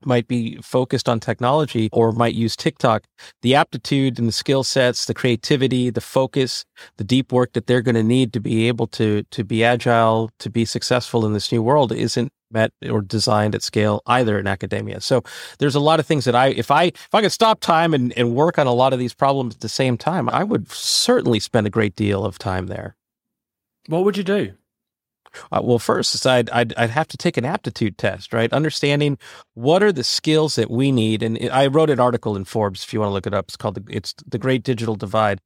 might 0.05 0.27
be 0.27 0.57
focused 0.61 1.07
on 1.07 1.19
technology 1.19 1.89
or 1.91 2.11
might 2.11 2.33
use 2.33 2.55
TikTok, 2.55 3.03
the 3.41 3.55
aptitude 3.55 4.19
and 4.19 4.27
the 4.27 4.33
skill 4.33 4.63
sets, 4.63 5.05
the 5.05 5.13
creativity, 5.13 5.89
the 5.89 6.01
focus, 6.01 6.65
the 6.97 7.03
deep 7.03 7.31
work 7.31 7.53
that 7.53 7.67
they're 7.67 7.81
going 7.81 7.95
to 7.95 8.03
need 8.03 8.33
to 8.33 8.39
be 8.39 8.67
able 8.67 8.87
to 8.87 9.23
to 9.31 9.43
be 9.43 9.63
agile, 9.63 10.29
to 10.39 10.49
be 10.49 10.65
successful 10.65 11.25
in 11.25 11.33
this 11.33 11.51
new 11.51 11.61
world 11.61 11.91
isn't 11.91 12.31
met 12.51 12.71
or 12.89 13.01
designed 13.01 13.55
at 13.55 13.63
scale 13.63 14.01
either 14.07 14.37
in 14.37 14.47
academia. 14.47 15.01
So 15.01 15.23
there's 15.59 15.75
a 15.75 15.79
lot 15.79 15.99
of 15.99 16.05
things 16.05 16.25
that 16.25 16.35
I 16.35 16.47
if 16.47 16.71
I 16.71 16.85
if 16.85 17.13
I 17.13 17.21
could 17.21 17.31
stop 17.31 17.59
time 17.61 17.93
and, 17.93 18.13
and 18.17 18.35
work 18.35 18.59
on 18.59 18.67
a 18.67 18.73
lot 18.73 18.93
of 18.93 18.99
these 18.99 19.13
problems 19.13 19.55
at 19.55 19.61
the 19.61 19.69
same 19.69 19.97
time, 19.97 20.29
I 20.29 20.43
would 20.43 20.69
certainly 20.71 21.39
spend 21.39 21.67
a 21.67 21.69
great 21.69 21.95
deal 21.95 22.25
of 22.25 22.37
time 22.37 22.67
there. 22.67 22.95
What 23.87 24.03
would 24.03 24.17
you 24.17 24.23
do? 24.23 24.53
Uh, 25.51 25.61
well, 25.63 25.79
first, 25.79 26.25
I'd, 26.25 26.49
I'd, 26.49 26.73
I'd 26.75 26.89
have 26.89 27.07
to 27.09 27.17
take 27.17 27.37
an 27.37 27.45
aptitude 27.45 27.97
test, 27.97 28.33
right? 28.33 28.51
Understanding 28.51 29.17
what 29.53 29.83
are 29.83 29.91
the 29.91 30.03
skills 30.03 30.55
that 30.55 30.69
we 30.69 30.91
need. 30.91 31.23
And 31.23 31.49
I 31.51 31.67
wrote 31.67 31.89
an 31.89 31.99
article 31.99 32.35
in 32.35 32.45
Forbes, 32.45 32.83
if 32.83 32.93
you 32.93 32.99
want 32.99 33.09
to 33.09 33.13
look 33.13 33.27
it 33.27 33.33
up. 33.33 33.45
It's 33.45 33.57
called 33.57 33.75
the, 33.75 33.83
"It's 33.89 34.13
the 34.27 34.37
Great 34.37 34.63
Digital 34.63 34.95
Divide." 34.95 35.39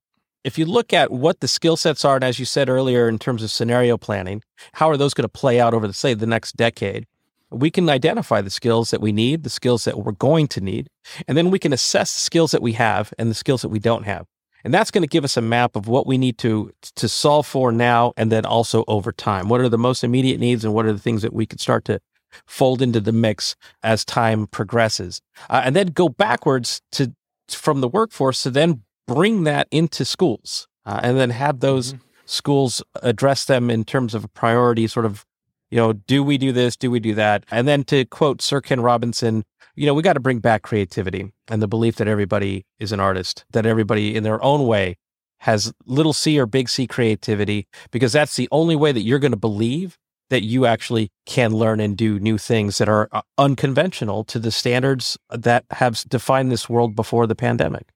If 0.43 0.59
you 0.59 0.65
look 0.65 0.93
at 0.93 1.11
what 1.11 1.39
the 1.39 1.47
skill 1.47 1.75
sets 1.75 2.05
are, 2.05 2.15
and 2.15 2.23
as 2.23 2.37
you 2.37 2.45
said 2.45 2.69
earlier, 2.69 3.09
in 3.09 3.17
terms 3.17 3.41
of 3.41 3.49
scenario 3.49 3.97
planning, 3.97 4.43
how 4.73 4.89
are 4.89 4.97
those 4.97 5.15
going 5.15 5.23
to 5.23 5.29
play 5.29 5.59
out 5.59 5.73
over 5.73 5.87
the 5.87 5.93
say 5.93 6.13
the 6.13 6.27
next 6.27 6.55
decade? 6.55 7.07
We 7.49 7.71
can 7.71 7.89
identify 7.89 8.41
the 8.41 8.49
skills 8.49 8.91
that 8.91 9.01
we 9.01 9.11
need, 9.11 9.43
the 9.43 9.49
skills 9.49 9.85
that 9.85 9.97
we're 9.97 10.11
going 10.11 10.47
to 10.49 10.61
need, 10.61 10.89
and 11.27 11.37
then 11.37 11.49
we 11.51 11.59
can 11.59 11.73
assess 11.73 12.13
the 12.13 12.21
skills 12.21 12.51
that 12.51 12.61
we 12.61 12.73
have 12.73 13.13
and 13.17 13.29
the 13.31 13.35
skills 13.35 13.61
that 13.61 13.69
we 13.69 13.79
don't 13.79 14.03
have. 14.03 14.27
And 14.65 14.73
that's 14.73 14.91
going 14.91 15.03
to 15.03 15.07
give 15.07 15.23
us 15.23 15.37
a 15.37 15.41
map 15.41 15.75
of 15.75 15.87
what 15.87 16.07
we 16.07 16.17
need 16.17 16.37
to 16.39 16.71
to 16.95 17.07
solve 17.07 17.45
for 17.45 17.71
now 17.71 18.13
and 18.17 18.31
then 18.31 18.45
also 18.45 18.83
over 18.87 19.11
time. 19.13 19.47
What 19.47 19.61
are 19.61 19.69
the 19.69 19.77
most 19.77 20.03
immediate 20.03 20.39
needs 20.39 20.65
and 20.65 20.73
what 20.73 20.85
are 20.85 20.91
the 20.91 20.99
things 20.99 21.21
that 21.21 21.33
we 21.33 21.45
could 21.45 21.61
start 21.61 21.85
to 21.85 22.01
fold 22.45 22.81
into 22.81 22.99
the 22.99 23.11
mix 23.11 23.55
as 23.83 24.03
time 24.03 24.47
progresses. 24.47 25.21
Uh, 25.49 25.61
and 25.63 25.75
then 25.75 25.87
go 25.87 26.09
backwards 26.09 26.81
to 26.91 27.13
from 27.47 27.81
the 27.81 27.87
workforce 27.87 28.41
to 28.43 28.49
then 28.49 28.81
bring 29.07 29.43
that 29.43 29.67
into 29.69 30.03
schools 30.03 30.67
uh, 30.85 30.99
and 31.03 31.17
then 31.17 31.29
have 31.29 31.59
those 31.59 31.93
mm-hmm. 31.93 32.01
schools 32.25 32.81
address 33.03 33.45
them 33.45 33.69
in 33.69 33.83
terms 33.83 34.15
of 34.15 34.23
a 34.23 34.27
priority 34.27 34.87
sort 34.87 35.05
of 35.05 35.25
you 35.69 35.77
know 35.77 35.93
do 35.93 36.23
we 36.23 36.39
do 36.39 36.51
this 36.51 36.75
do 36.75 36.89
we 36.89 36.99
do 36.99 37.13
that 37.13 37.43
and 37.51 37.67
then 37.67 37.83
to 37.83 38.03
quote 38.05 38.41
sir 38.41 38.61
ken 38.61 38.81
robinson 38.81 39.43
you 39.75 39.85
know, 39.85 39.93
we 39.93 40.01
got 40.01 40.13
to 40.13 40.19
bring 40.19 40.39
back 40.39 40.61
creativity 40.61 41.31
and 41.47 41.61
the 41.61 41.67
belief 41.67 41.95
that 41.97 42.07
everybody 42.07 42.65
is 42.79 42.91
an 42.91 42.99
artist, 42.99 43.45
that 43.51 43.65
everybody 43.65 44.15
in 44.15 44.23
their 44.23 44.41
own 44.43 44.67
way 44.67 44.97
has 45.39 45.73
little 45.85 46.13
c 46.13 46.39
or 46.39 46.45
big 46.45 46.69
C 46.69 46.87
creativity, 46.87 47.67
because 47.91 48.13
that's 48.13 48.35
the 48.35 48.47
only 48.51 48.75
way 48.75 48.91
that 48.91 49.01
you're 49.01 49.19
going 49.19 49.31
to 49.31 49.37
believe 49.37 49.97
that 50.29 50.43
you 50.43 50.65
actually 50.65 51.11
can 51.25 51.51
learn 51.53 51.79
and 51.79 51.95
do 51.95 52.19
new 52.19 52.37
things 52.37 52.79
that 52.79 52.89
are 52.89 53.07
uh, 53.11 53.21
unconventional 53.37 54.23
to 54.23 54.39
the 54.39 54.51
standards 54.51 55.17
that 55.29 55.65
have 55.71 56.03
defined 56.07 56.51
this 56.51 56.67
world 56.67 56.95
before 56.95 57.27
the 57.27 57.35
pandemic. 57.35 57.89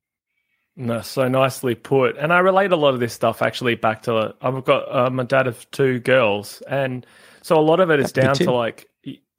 No, 0.75 1.01
so 1.01 1.27
nicely 1.27 1.75
put. 1.75 2.17
And 2.17 2.31
I 2.31 2.39
relate 2.39 2.71
a 2.71 2.75
lot 2.75 2.93
of 2.93 2.99
this 2.99 3.13
stuff 3.13 3.41
actually 3.41 3.75
back 3.75 4.03
to 4.03 4.35
I've 4.41 4.63
got 4.63 4.95
um, 4.95 5.19
a 5.19 5.23
dad 5.23 5.47
of 5.47 5.69
two 5.71 5.99
girls, 5.99 6.61
and 6.69 7.05
so 7.41 7.57
a 7.57 7.61
lot 7.61 7.79
of 7.79 7.89
it 7.89 7.99
is 7.99 8.11
down 8.11 8.35
to 8.35 8.51
like 8.51 8.87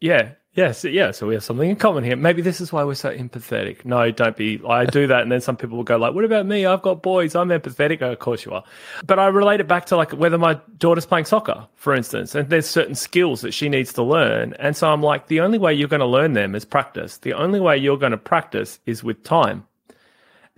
yeah, 0.00 0.32
Yes, 0.54 0.84
yeah. 0.84 1.12
So 1.12 1.28
we 1.28 1.34
have 1.34 1.44
something 1.44 1.70
in 1.70 1.76
common 1.76 2.02
here. 2.02 2.16
Maybe 2.16 2.42
this 2.42 2.60
is 2.60 2.72
why 2.72 2.82
we're 2.82 2.94
so 2.94 3.16
empathetic. 3.16 3.84
No, 3.84 4.10
don't 4.10 4.36
be. 4.36 4.60
I 4.68 4.84
do 4.84 5.06
that, 5.06 5.22
and 5.22 5.30
then 5.30 5.40
some 5.40 5.56
people 5.56 5.76
will 5.76 5.84
go 5.84 5.96
like, 5.96 6.12
"What 6.12 6.24
about 6.24 6.44
me? 6.44 6.66
I've 6.66 6.82
got 6.82 7.02
boys. 7.02 7.36
I'm 7.36 7.50
empathetic." 7.50 8.02
Oh, 8.02 8.10
of 8.10 8.18
course 8.18 8.44
you 8.44 8.52
are. 8.52 8.64
But 9.06 9.20
I 9.20 9.28
relate 9.28 9.60
it 9.60 9.68
back 9.68 9.86
to 9.86 9.96
like 9.96 10.10
whether 10.10 10.38
my 10.38 10.54
daughter's 10.76 11.06
playing 11.06 11.26
soccer, 11.26 11.68
for 11.76 11.94
instance, 11.94 12.34
and 12.34 12.48
there's 12.48 12.66
certain 12.68 12.96
skills 12.96 13.42
that 13.42 13.54
she 13.54 13.68
needs 13.68 13.92
to 13.92 14.02
learn, 14.02 14.54
and 14.58 14.76
so 14.76 14.90
I'm 14.90 15.02
like, 15.02 15.28
the 15.28 15.38
only 15.38 15.58
way 15.58 15.72
you're 15.72 15.86
going 15.86 16.00
to 16.00 16.06
learn 16.06 16.32
them 16.32 16.56
is 16.56 16.64
practice. 16.64 17.18
The 17.18 17.34
only 17.34 17.60
way 17.60 17.76
you're 17.76 17.96
going 17.98 18.12
to 18.12 18.18
practice 18.18 18.80
is 18.86 19.04
with 19.04 19.22
time. 19.22 19.66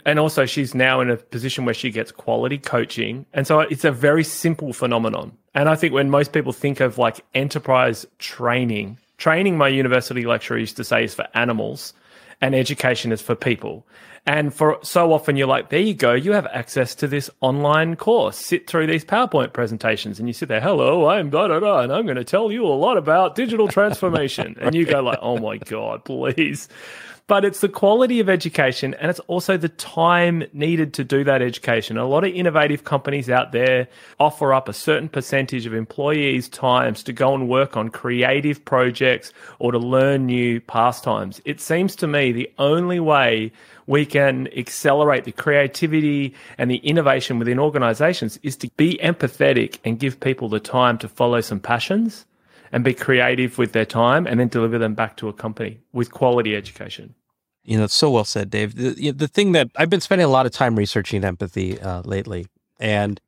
And 0.06 0.18
also, 0.18 0.46
she's 0.46 0.74
now 0.74 1.00
in 1.00 1.10
a 1.10 1.16
position 1.16 1.64
where 1.64 1.74
she 1.74 1.90
gets 1.90 2.10
quality 2.10 2.56
coaching, 2.56 3.26
and 3.34 3.46
so 3.46 3.60
it's 3.60 3.84
a 3.84 3.92
very 3.92 4.24
simple 4.24 4.72
phenomenon. 4.72 5.36
And 5.54 5.68
I 5.68 5.76
think 5.76 5.92
when 5.92 6.08
most 6.08 6.32
people 6.32 6.54
think 6.54 6.80
of 6.80 6.96
like 6.96 7.20
enterprise 7.34 8.06
training 8.18 8.96
training, 9.22 9.56
my 9.56 9.68
university 9.68 10.26
lecturer 10.26 10.58
used 10.58 10.76
to 10.76 10.82
say, 10.82 11.04
is 11.04 11.14
for 11.14 11.28
animals 11.34 11.94
and 12.40 12.56
education 12.56 13.12
is 13.12 13.22
for 13.22 13.36
people. 13.36 13.86
And 14.26 14.52
for 14.52 14.78
so 14.82 15.12
often 15.12 15.36
you're 15.36 15.46
like, 15.46 15.70
there 15.70 15.80
you 15.80 15.94
go, 15.94 16.12
you 16.12 16.32
have 16.32 16.46
access 16.46 16.96
to 16.96 17.06
this 17.06 17.30
online 17.40 17.94
course. 17.94 18.36
Sit 18.36 18.66
through 18.68 18.88
these 18.88 19.04
PowerPoint 19.04 19.52
presentations 19.52 20.18
and 20.18 20.28
you 20.28 20.32
sit 20.32 20.48
there, 20.48 20.60
hello, 20.60 21.06
I'm 21.06 21.30
da 21.30 21.46
da 21.46 21.60
da, 21.60 21.80
and 21.80 21.92
I'm 21.92 22.04
going 22.04 22.16
to 22.16 22.24
tell 22.24 22.50
you 22.50 22.66
a 22.66 22.74
lot 22.74 22.96
about 22.96 23.36
digital 23.36 23.68
transformation. 23.68 24.56
and 24.60 24.74
you 24.74 24.84
go 24.84 25.00
like, 25.00 25.20
oh 25.22 25.38
my 25.38 25.56
God, 25.58 26.04
please 26.04 26.68
but 27.26 27.44
it's 27.44 27.60
the 27.60 27.68
quality 27.68 28.20
of 28.20 28.28
education 28.28 28.94
and 28.94 29.10
it's 29.10 29.20
also 29.20 29.56
the 29.56 29.68
time 29.68 30.44
needed 30.52 30.94
to 30.94 31.04
do 31.04 31.24
that 31.24 31.42
education. 31.42 31.96
A 31.96 32.06
lot 32.06 32.24
of 32.24 32.32
innovative 32.34 32.84
companies 32.84 33.30
out 33.30 33.52
there 33.52 33.88
offer 34.18 34.52
up 34.52 34.68
a 34.68 34.72
certain 34.72 35.08
percentage 35.08 35.66
of 35.66 35.74
employees' 35.74 36.48
times 36.48 37.02
to 37.04 37.12
go 37.12 37.34
and 37.34 37.48
work 37.48 37.76
on 37.76 37.88
creative 37.88 38.64
projects 38.64 39.32
or 39.58 39.72
to 39.72 39.78
learn 39.78 40.26
new 40.26 40.60
pastimes. 40.60 41.40
It 41.44 41.60
seems 41.60 41.96
to 41.96 42.06
me 42.06 42.32
the 42.32 42.50
only 42.58 43.00
way 43.00 43.52
we 43.86 44.06
can 44.06 44.48
accelerate 44.56 45.24
the 45.24 45.32
creativity 45.32 46.34
and 46.58 46.70
the 46.70 46.76
innovation 46.76 47.38
within 47.38 47.58
organizations 47.58 48.38
is 48.42 48.56
to 48.56 48.70
be 48.76 48.98
empathetic 49.02 49.78
and 49.84 49.98
give 49.98 50.20
people 50.20 50.48
the 50.48 50.60
time 50.60 50.98
to 50.98 51.08
follow 51.08 51.40
some 51.40 51.60
passions 51.60 52.26
and 52.72 52.82
be 52.82 52.94
creative 52.94 53.58
with 53.58 53.72
their 53.72 53.84
time 53.84 54.26
and 54.26 54.40
then 54.40 54.48
deliver 54.48 54.78
them 54.78 54.94
back 54.94 55.16
to 55.18 55.28
a 55.28 55.32
company 55.32 55.78
with 55.92 56.10
quality 56.10 56.56
education. 56.56 57.14
You 57.62 57.78
know, 57.78 57.84
it's 57.84 57.94
so 57.94 58.10
well 58.10 58.24
said, 58.24 58.50
Dave. 58.50 58.74
The, 58.74 59.12
the 59.12 59.28
thing 59.28 59.52
that 59.52 59.70
I've 59.76 59.90
been 59.90 60.00
spending 60.00 60.24
a 60.24 60.30
lot 60.30 60.46
of 60.46 60.52
time 60.52 60.74
researching 60.74 61.22
empathy 61.22 61.80
uh, 61.80 62.02
lately, 62.02 62.46
and 62.80 63.20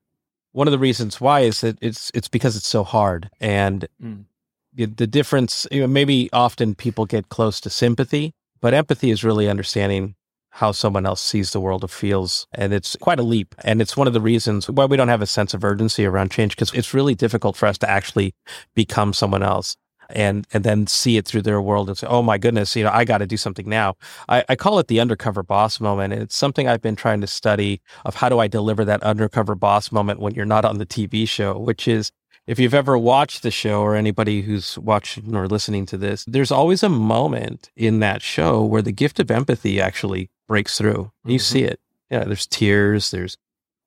one 0.50 0.66
of 0.66 0.72
the 0.72 0.78
reasons 0.78 1.20
why 1.20 1.40
is 1.40 1.60
that 1.60 1.78
it's 1.80 2.10
it's 2.14 2.26
because 2.26 2.56
it's 2.56 2.66
so 2.66 2.82
hard, 2.82 3.30
and 3.38 3.86
mm. 4.02 4.24
the, 4.72 4.86
the 4.86 5.06
difference. 5.06 5.68
You 5.70 5.82
know, 5.82 5.86
maybe 5.86 6.28
often 6.32 6.74
people 6.74 7.06
get 7.06 7.28
close 7.28 7.60
to 7.60 7.70
sympathy, 7.70 8.34
but 8.60 8.74
empathy 8.74 9.10
is 9.10 9.22
really 9.22 9.48
understanding 9.48 10.16
how 10.54 10.70
someone 10.70 11.04
else 11.04 11.20
sees 11.20 11.50
the 11.50 11.60
world 11.60 11.82
or 11.82 11.88
feels. 11.88 12.46
And 12.54 12.72
it's 12.72 12.94
quite 13.00 13.18
a 13.18 13.24
leap. 13.24 13.56
And 13.64 13.82
it's 13.82 13.96
one 13.96 14.06
of 14.06 14.12
the 14.12 14.20
reasons 14.20 14.70
why 14.70 14.84
we 14.84 14.96
don't 14.96 15.08
have 15.08 15.20
a 15.20 15.26
sense 15.26 15.52
of 15.52 15.64
urgency 15.64 16.06
around 16.06 16.30
change 16.30 16.54
because 16.54 16.72
it's 16.72 16.94
really 16.94 17.16
difficult 17.16 17.56
for 17.56 17.66
us 17.66 17.76
to 17.78 17.90
actually 17.90 18.36
become 18.76 19.12
someone 19.12 19.42
else 19.42 19.76
and 20.10 20.46
and 20.52 20.62
then 20.62 20.86
see 20.86 21.16
it 21.16 21.26
through 21.26 21.42
their 21.42 21.60
world 21.60 21.88
and 21.88 21.98
say, 21.98 22.06
oh 22.06 22.22
my 22.22 22.38
goodness, 22.38 22.76
you 22.76 22.84
know, 22.84 22.90
I 22.92 23.04
got 23.04 23.18
to 23.18 23.26
do 23.26 23.36
something 23.36 23.68
now. 23.68 23.96
I, 24.28 24.44
I 24.48 24.54
call 24.54 24.78
it 24.78 24.86
the 24.86 25.00
undercover 25.00 25.42
boss 25.42 25.80
moment. 25.80 26.12
And 26.12 26.22
it's 26.22 26.36
something 26.36 26.68
I've 26.68 26.82
been 26.82 26.94
trying 26.94 27.20
to 27.22 27.26
study 27.26 27.80
of 28.04 28.14
how 28.14 28.28
do 28.28 28.38
I 28.38 28.46
deliver 28.46 28.84
that 28.84 29.02
undercover 29.02 29.56
boss 29.56 29.90
moment 29.90 30.20
when 30.20 30.34
you're 30.34 30.46
not 30.46 30.64
on 30.64 30.78
the 30.78 30.86
TV 30.86 31.28
show, 31.28 31.58
which 31.58 31.88
is 31.88 32.12
if 32.46 32.58
you've 32.58 32.74
ever 32.74 32.98
watched 32.98 33.42
the 33.42 33.50
show 33.50 33.80
or 33.80 33.96
anybody 33.96 34.42
who's 34.42 34.78
watching 34.78 35.34
or 35.34 35.48
listening 35.48 35.86
to 35.86 35.96
this, 35.96 36.24
there's 36.26 36.50
always 36.50 36.82
a 36.82 36.88
moment 36.88 37.70
in 37.76 38.00
that 38.00 38.22
show 38.22 38.62
where 38.62 38.82
the 38.82 38.92
gift 38.92 39.18
of 39.18 39.30
empathy 39.30 39.80
actually 39.80 40.30
breaks 40.46 40.78
through. 40.78 41.10
You 41.24 41.36
mm-hmm. 41.36 41.38
see 41.38 41.62
it. 41.62 41.80
Yeah, 42.10 42.24
there's 42.24 42.46
tears, 42.46 43.10
there's 43.10 43.36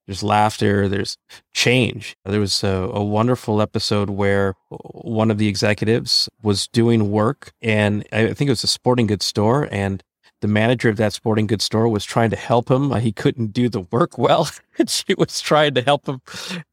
there's 0.08 0.24
laughter, 0.24 0.88
there's 0.88 1.18
change. 1.54 2.16
There 2.24 2.40
was 2.40 2.64
a, 2.64 2.90
a, 2.94 3.04
wonderful 3.04 3.62
episode 3.62 4.10
where 4.10 4.54
one 4.70 5.30
of 5.30 5.38
the 5.38 5.50
executives 5.50 6.30
was 6.42 6.70
doing 6.70 7.12
work, 7.12 7.52
and 7.62 8.06
I 8.14 8.34
think 8.34 8.48
it 8.48 8.52
was 8.52 8.64
a 8.64 8.68
sporting 8.68 9.08
goods 9.08 9.26
store, 9.26 9.68
and 9.70 10.02
the 10.40 10.48
manager 10.48 10.88
of 10.88 10.96
that 10.98 11.12
sporting 11.12 11.46
goods 11.46 11.66
store 11.66 11.90
was 11.90 12.06
trying 12.06 12.30
to 12.30 12.38
help 12.38 12.72
him. 12.72 12.94
He 12.96 13.12
couldn't 13.12 13.52
do 13.52 13.68
the 13.68 13.82
work 13.82 14.18
well, 14.18 14.50
and 14.80 14.90
she 14.90 15.14
was 15.18 15.42
trying 15.42 15.74
to 15.74 15.82
help 15.82 16.08
him 16.08 16.22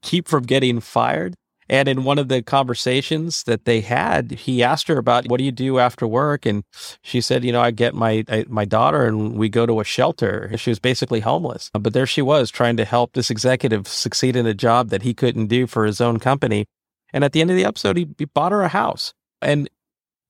keep 0.01 0.29
from 0.29 0.45
getting 0.45 0.79
fired. 0.79 1.35
And 1.69 1.89
in 1.89 2.05
one 2.05 2.19
of 2.19 2.29
the 2.29 2.43
conversations 2.43 3.43
that 3.45 3.65
they 3.65 3.81
had, 3.81 4.33
he 4.33 4.63
asked 4.63 4.89
her 4.89 4.99
about 4.99 5.27
what 5.29 5.39
do 5.39 5.45
you 5.45 5.53
do 5.53 5.79
after 5.79 6.07
work, 6.07 6.45
and 6.45 6.65
she 7.03 7.21
said, 7.21 7.45
"You 7.45 7.53
know, 7.53 7.61
I 7.61 7.71
get 7.71 7.95
my 7.95 8.25
I, 8.29 8.45
my 8.49 8.65
daughter 8.65 9.05
and 9.05 9.37
we 9.37 9.49
go 9.49 9.65
to 9.67 9.81
a 9.81 9.85
shelter." 9.85 10.51
She 10.57 10.71
was 10.71 10.79
basically 10.79 11.21
homeless, 11.21 11.71
but 11.73 11.93
there 11.93 12.07
she 12.07 12.23
was 12.23 12.51
trying 12.51 12.77
to 12.77 12.85
help 12.85 13.13
this 13.13 13.31
executive 13.31 13.89
succeed 13.89 14.37
in 14.37 14.47
a 14.47 14.55
job 14.55 14.91
that 14.91 15.03
he 15.03 15.15
couldn't 15.15 15.47
do 15.47 15.67
for 15.67 15.87
his 15.87 16.01
own 16.01 16.19
company. 16.19 16.67
And 17.13 17.25
at 17.25 17.33
the 17.33 17.41
end 17.41 17.51
of 17.51 17.57
the 17.57 17.65
episode, 17.65 17.97
he, 17.97 18.09
he 18.19 18.25
bought 18.25 18.53
her 18.53 18.63
a 18.63 18.69
house, 18.69 19.15
and 19.41 19.69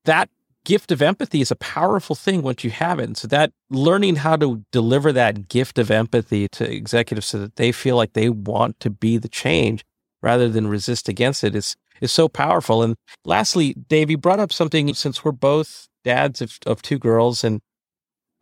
that 0.05 0.29
gift 0.65 0.91
of 0.91 1.03
empathy 1.03 1.41
is 1.41 1.51
a 1.51 1.57
powerful 1.57 2.17
thing 2.17 2.43
once 2.43 2.65
you 2.65 2.71
have 2.71 2.99
it. 2.99 3.05
And 3.05 3.17
so 3.17 3.29
that 3.29 3.53
learning 3.71 4.17
how 4.17 4.37
to 4.37 4.65
deliver 4.73 5.13
that 5.13 5.49
gift 5.49 5.79
of 5.79 5.91
empathy 5.91 6.49
to 6.49 6.71
executives 6.71 7.27
so 7.27 7.39
that 7.39 7.57
they 7.57 7.71
feel 7.71 7.97
like 7.97 8.15
they 8.15 8.31
want 8.31 8.81
to 8.81 8.91
be 8.91 9.19
the 9.19 9.29
change 9.29 9.85
rather 10.25 10.49
than 10.49 10.67
resist 10.67 11.09
against 11.09 11.45
it 11.45 11.55
is 11.55 11.77
is 12.01 12.11
so 12.11 12.29
powerful. 12.29 12.83
And 12.83 12.97
lastly, 13.25 13.75
Dave, 13.89 14.11
you 14.11 14.19
brought 14.19 14.41
up 14.41 14.53
something 14.53 14.93
since 14.95 15.25
we're 15.25 15.33
both 15.33 15.87
dads 16.03 16.43
of, 16.43 16.59
of 16.67 16.83
two 16.83 16.99
girls 16.99 17.45
and 17.45 17.61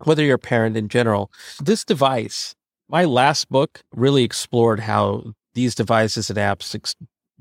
whether 0.04 0.22
you're 0.22 0.36
a 0.36 0.38
parent 0.38 0.76
in 0.76 0.88
general, 0.88 1.30
this 1.60 1.84
device, 1.84 2.54
my 2.88 3.04
last 3.04 3.48
book 3.48 3.80
really 3.94 4.24
explored 4.24 4.80
how 4.80 5.34
these 5.54 5.74
devices 5.74 6.30
and 6.30 6.38
apps 6.38 6.74
ex- 6.74 6.94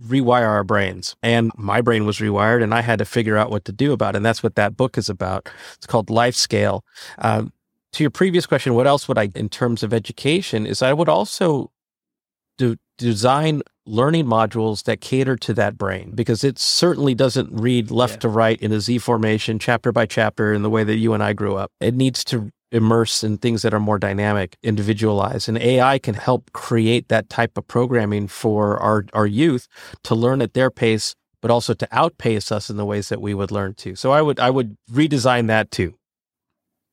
rewire 0.04 0.48
our 0.48 0.64
brains. 0.64 1.16
And 1.24 1.52
my 1.56 1.82
brain 1.82 2.06
was 2.06 2.18
rewired, 2.20 2.62
and 2.64 2.74
I 2.74 2.82
had 2.82 3.00
to 3.00 3.06
figure 3.06 3.38
out 3.38 3.52
what 3.52 3.66
to 3.66 3.72
do 3.72 3.94
about 3.94 4.16
it. 4.16 4.18
And 4.18 4.26
that's 4.26 4.44
what 4.44 4.56
that 4.56 4.76
book 4.76 4.98
is 4.98 5.10
about. 5.10 5.50
It's 5.76 5.88
called 5.88 6.10
Life 6.10 6.36
Scale. 6.36 6.84
Um, 7.20 7.54
to 7.94 8.04
your 8.04 8.12
previous 8.12 8.46
question, 8.46 8.74
what 8.74 8.88
else 8.88 9.08
would 9.08 9.18
I, 9.18 9.30
in 9.36 9.50
terms 9.50 9.84
of 9.84 9.94
education, 9.94 10.66
is 10.66 10.82
I 10.82 10.94
would 10.94 11.10
also 11.10 11.72
do 12.58 12.76
design 12.98 13.64
learning 13.86 14.26
modules 14.26 14.84
that 14.84 15.02
cater 15.02 15.36
to 15.36 15.54
that 15.54 15.78
brain 15.78 16.12
because 16.14 16.44
it 16.44 16.60
certainly 16.60 17.16
doesn't 17.16 17.52
read 17.52 17.92
left 17.92 18.16
yeah. 18.16 18.20
to 18.20 18.30
right 18.30 18.62
in 18.62 18.72
a 18.72 18.80
Z 18.80 19.00
formation, 19.00 19.60
chapter 19.60 19.92
by 19.92 20.06
chapter, 20.06 20.54
in 20.54 20.62
the 20.62 20.70
way 20.70 20.84
that 20.84 20.98
you 20.98 21.14
and 21.14 21.24
I 21.24 21.34
grew 21.34 21.56
up. 21.56 21.72
It 21.80 21.96
needs 21.96 22.24
to 22.26 22.52
immerse 22.72 23.24
in 23.24 23.38
things 23.38 23.64
that 23.64 23.74
are 23.74 23.80
more 23.80 24.00
dynamic, 24.00 24.58
individualized. 24.64 25.50
And 25.50 25.58
AI 25.58 26.00
can 26.00 26.14
help 26.14 26.52
create 26.54 27.10
that 27.10 27.30
type 27.30 27.58
of 27.58 27.68
programming 27.68 28.28
for 28.28 28.78
our, 28.78 29.06
our 29.14 29.28
youth 29.28 29.68
to 30.04 30.16
learn 30.16 30.42
at 30.42 30.54
their 30.54 30.72
pace, 30.72 31.16
but 31.42 31.52
also 31.52 31.74
to 31.74 31.88
outpace 31.92 32.52
us 32.52 32.70
in 32.70 32.78
the 32.78 32.86
ways 32.86 33.10
that 33.10 33.22
we 33.22 33.34
would 33.34 33.52
learn 33.52 33.74
to. 33.76 33.96
So 33.96 34.12
I 34.12 34.22
would 34.22 34.40
I 34.40 34.50
would 34.50 34.78
redesign 34.92 35.48
that 35.48 35.72
too. 35.72 35.96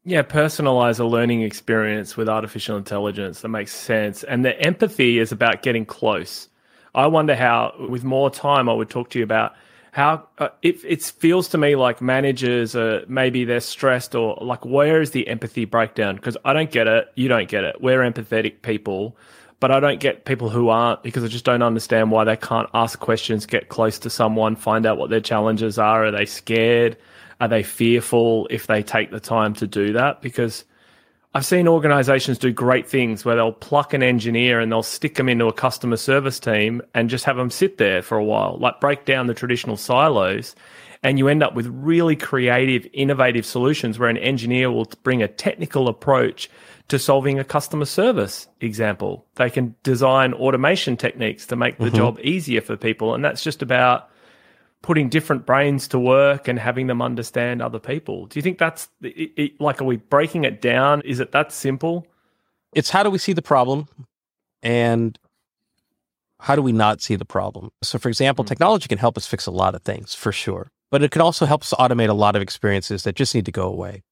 Yeah, 0.04 0.22
personalize 0.22 0.98
a 0.98 1.04
learning 1.04 1.42
experience 1.42 2.16
with 2.16 2.28
artificial 2.28 2.76
intelligence. 2.76 3.42
That 3.42 3.48
makes 3.48 3.74
sense. 3.74 4.24
And 4.24 4.44
the 4.44 4.58
empathy 4.60 5.18
is 5.18 5.32
about 5.32 5.62
getting 5.62 5.84
close. 5.84 6.48
I 6.98 7.06
wonder 7.06 7.36
how, 7.36 7.74
with 7.88 8.02
more 8.02 8.28
time, 8.28 8.68
I 8.68 8.72
would 8.72 8.90
talk 8.90 9.10
to 9.10 9.18
you 9.18 9.24
about 9.24 9.54
how 9.92 10.26
uh, 10.38 10.48
it, 10.62 10.84
it 10.84 11.02
feels 11.02 11.46
to 11.48 11.58
me 11.58 11.76
like 11.76 12.02
managers 12.02 12.74
are 12.74 13.04
maybe 13.06 13.44
they're 13.44 13.60
stressed 13.60 14.16
or 14.16 14.36
like 14.40 14.64
where 14.64 15.00
is 15.00 15.12
the 15.12 15.28
empathy 15.28 15.64
breakdown? 15.64 16.16
Because 16.16 16.36
i 16.44 16.52
don't 16.52 16.72
get 16.72 16.88
it. 16.88 17.06
You 17.14 17.28
don't 17.28 17.48
get 17.48 17.62
it. 17.62 17.80
We're 17.80 18.00
empathetic 18.00 18.62
people 18.62 19.16
but 19.60 19.72
i 19.72 19.80
don't 19.80 19.98
get 19.98 20.24
people 20.24 20.48
who 20.48 20.68
aren't 20.68 21.02
because 21.02 21.24
i 21.24 21.26
just 21.26 21.44
don't 21.44 21.62
understand 21.62 22.12
why 22.12 22.22
they 22.22 22.36
can't 22.36 22.68
ask 22.74 23.00
questions 23.00 23.44
get 23.44 23.68
close 23.68 23.98
to 23.98 24.08
someone 24.08 24.54
find 24.54 24.86
out 24.86 24.98
what 24.98 25.10
their 25.10 25.20
challenges 25.20 25.78
are. 25.78 26.06
Are 26.06 26.10
they 26.12 26.26
scared? 26.26 26.96
Are 27.40 27.48
they 27.48 27.62
fearful 27.62 28.46
if 28.50 28.66
they 28.66 28.82
take 28.82 29.10
the 29.10 29.20
time 29.20 29.54
to 29.54 29.66
do 29.66 29.92
that? 29.94 30.22
Because 30.22 30.64
I've 31.34 31.44
seen 31.44 31.68
organizations 31.68 32.38
do 32.38 32.52
great 32.52 32.88
things 32.88 33.24
where 33.24 33.36
they'll 33.36 33.52
pluck 33.52 33.92
an 33.92 34.02
engineer 34.02 34.60
and 34.60 34.72
they'll 34.72 34.82
stick 34.82 35.16
them 35.16 35.28
into 35.28 35.46
a 35.46 35.52
customer 35.52 35.98
service 35.98 36.40
team 36.40 36.80
and 36.94 37.10
just 37.10 37.26
have 37.26 37.36
them 37.36 37.50
sit 37.50 37.76
there 37.76 38.00
for 38.00 38.16
a 38.16 38.24
while, 38.24 38.56
like 38.58 38.80
break 38.80 39.04
down 39.04 39.26
the 39.26 39.34
traditional 39.34 39.76
silos. 39.76 40.56
And 41.02 41.18
you 41.18 41.28
end 41.28 41.42
up 41.42 41.54
with 41.54 41.66
really 41.66 42.16
creative, 42.16 42.86
innovative 42.92 43.44
solutions 43.44 43.98
where 43.98 44.08
an 44.08 44.16
engineer 44.16 44.72
will 44.72 44.90
bring 45.02 45.22
a 45.22 45.28
technical 45.28 45.86
approach 45.86 46.50
to 46.88 46.98
solving 46.98 47.38
a 47.38 47.44
customer 47.44 47.84
service 47.84 48.48
example. 48.60 49.26
They 49.34 49.50
can 49.50 49.74
design 49.82 50.32
automation 50.32 50.96
techniques 50.96 51.46
to 51.46 51.56
make 51.56 51.76
the 51.76 51.84
mm-hmm. 51.84 51.96
job 51.96 52.18
easier 52.20 52.62
for 52.62 52.76
people. 52.76 53.14
And 53.14 53.22
that's 53.24 53.44
just 53.44 53.62
about 53.62 54.08
putting 54.82 55.08
different 55.08 55.44
brains 55.44 55.88
to 55.88 55.98
work 55.98 56.48
and 56.48 56.58
having 56.58 56.86
them 56.86 57.02
understand 57.02 57.60
other 57.60 57.78
people. 57.78 58.26
Do 58.26 58.38
you 58.38 58.42
think 58.42 58.58
that's 58.58 58.88
it, 59.02 59.32
it, 59.36 59.60
like, 59.60 59.80
are 59.80 59.84
we 59.84 59.96
breaking 59.96 60.44
it 60.44 60.60
down? 60.60 61.00
Is 61.02 61.20
it 61.20 61.32
that 61.32 61.52
simple? 61.52 62.06
It's 62.74 62.90
how 62.90 63.02
do 63.02 63.10
we 63.10 63.18
see 63.18 63.32
the 63.32 63.42
problem 63.42 63.88
and 64.62 65.18
how 66.40 66.54
do 66.54 66.62
we 66.62 66.72
not 66.72 67.02
see 67.02 67.16
the 67.16 67.24
problem? 67.24 67.70
So, 67.82 67.98
for 67.98 68.08
example, 68.08 68.44
mm-hmm. 68.44 68.50
technology 68.50 68.88
can 68.88 68.98
help 68.98 69.16
us 69.16 69.26
fix 69.26 69.46
a 69.46 69.50
lot 69.50 69.74
of 69.74 69.82
things 69.82 70.14
for 70.14 70.32
sure, 70.32 70.70
but 70.90 71.02
it 71.02 71.10
can 71.10 71.22
also 71.22 71.46
help 71.46 71.62
us 71.62 71.74
automate 71.78 72.08
a 72.08 72.14
lot 72.14 72.36
of 72.36 72.42
experiences 72.42 73.02
that 73.02 73.16
just 73.16 73.34
need 73.34 73.46
to 73.46 73.52
go 73.52 73.68
away. 73.68 74.02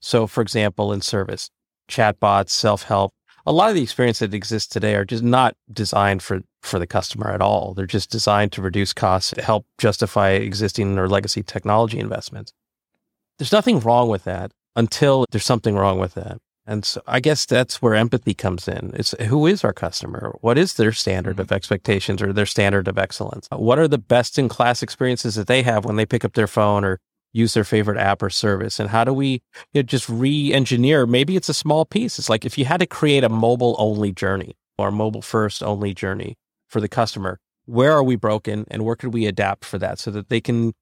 So, 0.00 0.26
for 0.26 0.40
example, 0.40 0.92
in 0.92 1.00
service, 1.00 1.50
chatbots, 1.88 2.50
self 2.50 2.84
help, 2.84 3.12
a 3.46 3.52
lot 3.52 3.68
of 3.68 3.74
the 3.74 3.82
experiences 3.82 4.20
that 4.20 4.34
exist 4.34 4.72
today 4.72 4.94
are 4.94 5.04
just 5.04 5.22
not 5.22 5.56
designed 5.72 6.22
for 6.22 6.40
for 6.62 6.78
the 6.78 6.86
customer 6.86 7.30
at 7.30 7.42
all. 7.42 7.74
They're 7.74 7.86
just 7.86 8.10
designed 8.10 8.52
to 8.52 8.62
reduce 8.62 8.92
costs, 8.92 9.32
to 9.32 9.42
help 9.42 9.66
justify 9.78 10.30
existing 10.30 10.98
or 10.98 11.08
legacy 11.08 11.42
technology 11.42 11.98
investments. 11.98 12.52
There's 13.38 13.52
nothing 13.52 13.80
wrong 13.80 14.08
with 14.08 14.24
that 14.24 14.52
until 14.74 15.26
there's 15.30 15.44
something 15.44 15.76
wrong 15.76 15.98
with 15.98 16.14
that. 16.14 16.38
And 16.66 16.84
so 16.84 17.02
I 17.06 17.20
guess 17.20 17.44
that's 17.44 17.82
where 17.82 17.94
empathy 17.94 18.32
comes 18.32 18.66
in. 18.66 18.92
It's 18.94 19.14
who 19.20 19.46
is 19.46 19.64
our 19.64 19.74
customer? 19.74 20.34
What 20.40 20.56
is 20.56 20.74
their 20.74 20.92
standard 20.92 21.34
mm-hmm. 21.34 21.42
of 21.42 21.52
expectations 21.52 22.22
or 22.22 22.32
their 22.32 22.46
standard 22.46 22.88
of 22.88 22.98
excellence? 22.98 23.46
What 23.50 23.78
are 23.78 23.88
the 23.88 23.98
best 23.98 24.38
in 24.38 24.48
class 24.48 24.82
experiences 24.82 25.34
that 25.34 25.46
they 25.46 25.62
have 25.62 25.84
when 25.84 25.96
they 25.96 26.06
pick 26.06 26.24
up 26.24 26.32
their 26.32 26.46
phone 26.46 26.84
or 26.84 27.00
use 27.34 27.52
their 27.52 27.64
favorite 27.64 27.98
app 27.98 28.22
or 28.22 28.30
service? 28.30 28.80
And 28.80 28.88
how 28.88 29.04
do 29.04 29.12
we 29.12 29.42
you 29.74 29.80
know, 29.80 29.82
just 29.82 30.08
re 30.08 30.54
engineer? 30.54 31.04
Maybe 31.04 31.36
it's 31.36 31.50
a 31.50 31.54
small 31.54 31.84
piece. 31.84 32.18
It's 32.18 32.30
like 32.30 32.46
if 32.46 32.56
you 32.56 32.64
had 32.64 32.80
to 32.80 32.86
create 32.86 33.24
a 33.24 33.28
mobile 33.28 33.76
only 33.78 34.12
journey 34.12 34.56
or 34.78 34.88
a 34.88 34.92
mobile 34.92 35.20
first 35.20 35.62
only 35.62 35.92
journey 35.92 36.36
for 36.68 36.80
the 36.80 36.88
customer, 36.88 37.38
where 37.66 37.92
are 37.92 38.02
we 38.02 38.16
broken 38.16 38.64
and 38.70 38.84
where 38.84 38.96
could 38.96 39.12
we 39.12 39.26
adapt 39.26 39.64
for 39.64 39.78
that 39.78 39.98
so 39.98 40.10
that 40.10 40.28
they 40.30 40.40
can, 40.40 40.72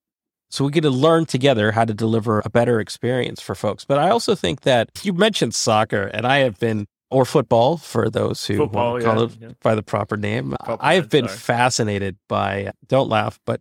so 0.51 0.65
we 0.65 0.71
get 0.71 0.83
to 0.83 0.91
learn 0.91 1.27
together 1.27 1.73
how 1.73 1.85
to 1.85 1.95
deliver 1.95 2.41
a 2.45 2.51
better 2.51 2.79
experience 2.79 3.41
for 3.41 3.55
folks. 3.55 3.85
But 3.85 3.99
I 3.99 4.11
also 4.11 4.35
think 4.35 4.61
that 4.63 4.91
you 5.03 5.13
mentioned 5.13 5.55
soccer 5.55 6.05
and 6.05 6.27
I 6.27 6.39
have 6.39 6.59
been 6.59 6.87
or 7.11 7.25
football 7.25 7.77
for 7.77 8.09
those 8.09 8.47
who 8.47 8.57
football, 8.57 9.01
call 9.01 9.19
yeah, 9.19 9.25
it 9.25 9.31
yeah. 9.39 9.49
by 9.63 9.75
the 9.75 9.83
proper 9.83 10.17
name. 10.17 10.57
Proper 10.65 10.83
I 10.83 10.95
have 10.95 11.11
been 11.11 11.29
sorry. 11.29 11.39
fascinated 11.39 12.17
by, 12.29 12.73
don't 12.89 13.09
laugh, 13.09 13.39
but 13.45 13.61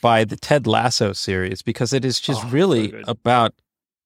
by 0.00 0.24
the 0.24 0.36
Ted 0.36 0.66
Lasso 0.66 1.12
series 1.12 1.62
because 1.62 1.92
it 1.92 2.04
is 2.04 2.20
just 2.20 2.44
oh, 2.44 2.48
really 2.48 2.90
so 2.90 3.02
about 3.06 3.54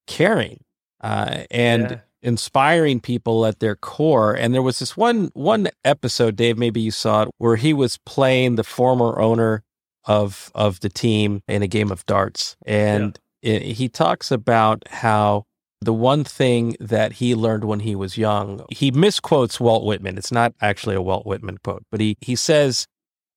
caring 0.07 0.63
uh, 1.01 1.43
and 1.51 1.91
yeah. 1.91 1.99
inspiring 2.21 2.99
people 2.99 3.45
at 3.45 3.59
their 3.59 3.75
core. 3.75 4.33
And 4.33 4.53
there 4.53 4.61
was 4.61 4.79
this 4.79 4.97
one 4.97 5.29
one 5.33 5.69
episode, 5.83 6.35
Dave, 6.35 6.57
maybe 6.57 6.81
you 6.81 6.91
saw 6.91 7.23
it, 7.23 7.29
where 7.37 7.55
he 7.55 7.73
was 7.73 7.97
playing 8.05 8.55
the 8.55 8.63
former 8.63 9.19
owner 9.19 9.63
of 10.05 10.51
of 10.55 10.79
the 10.81 10.89
team 10.89 11.41
in 11.47 11.63
a 11.63 11.67
game 11.67 11.91
of 11.91 12.05
darts, 12.05 12.55
and 12.65 13.19
yeah. 13.41 13.53
it, 13.53 13.61
he 13.63 13.89
talks 13.89 14.31
about 14.31 14.87
how 14.89 15.45
the 15.81 15.93
one 15.93 16.23
thing 16.23 16.75
that 16.79 17.13
he 17.13 17.35
learned 17.35 17.65
when 17.65 17.81
he 17.81 17.95
was 17.95 18.17
young, 18.17 18.65
he 18.71 18.91
misquotes 18.91 19.59
Walt 19.59 19.85
Whitman. 19.85 20.17
It's 20.17 20.31
not 20.31 20.53
actually 20.61 20.95
a 20.95 21.01
Walt 21.01 21.25
Whitman 21.25 21.57
quote, 21.63 21.83
but 21.91 22.01
he 22.01 22.17
he 22.21 22.35
says, 22.35 22.87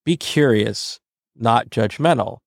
"Be 0.05 0.17
curious, 0.17 0.99
not 1.37 1.71
judgmental." 1.71 2.39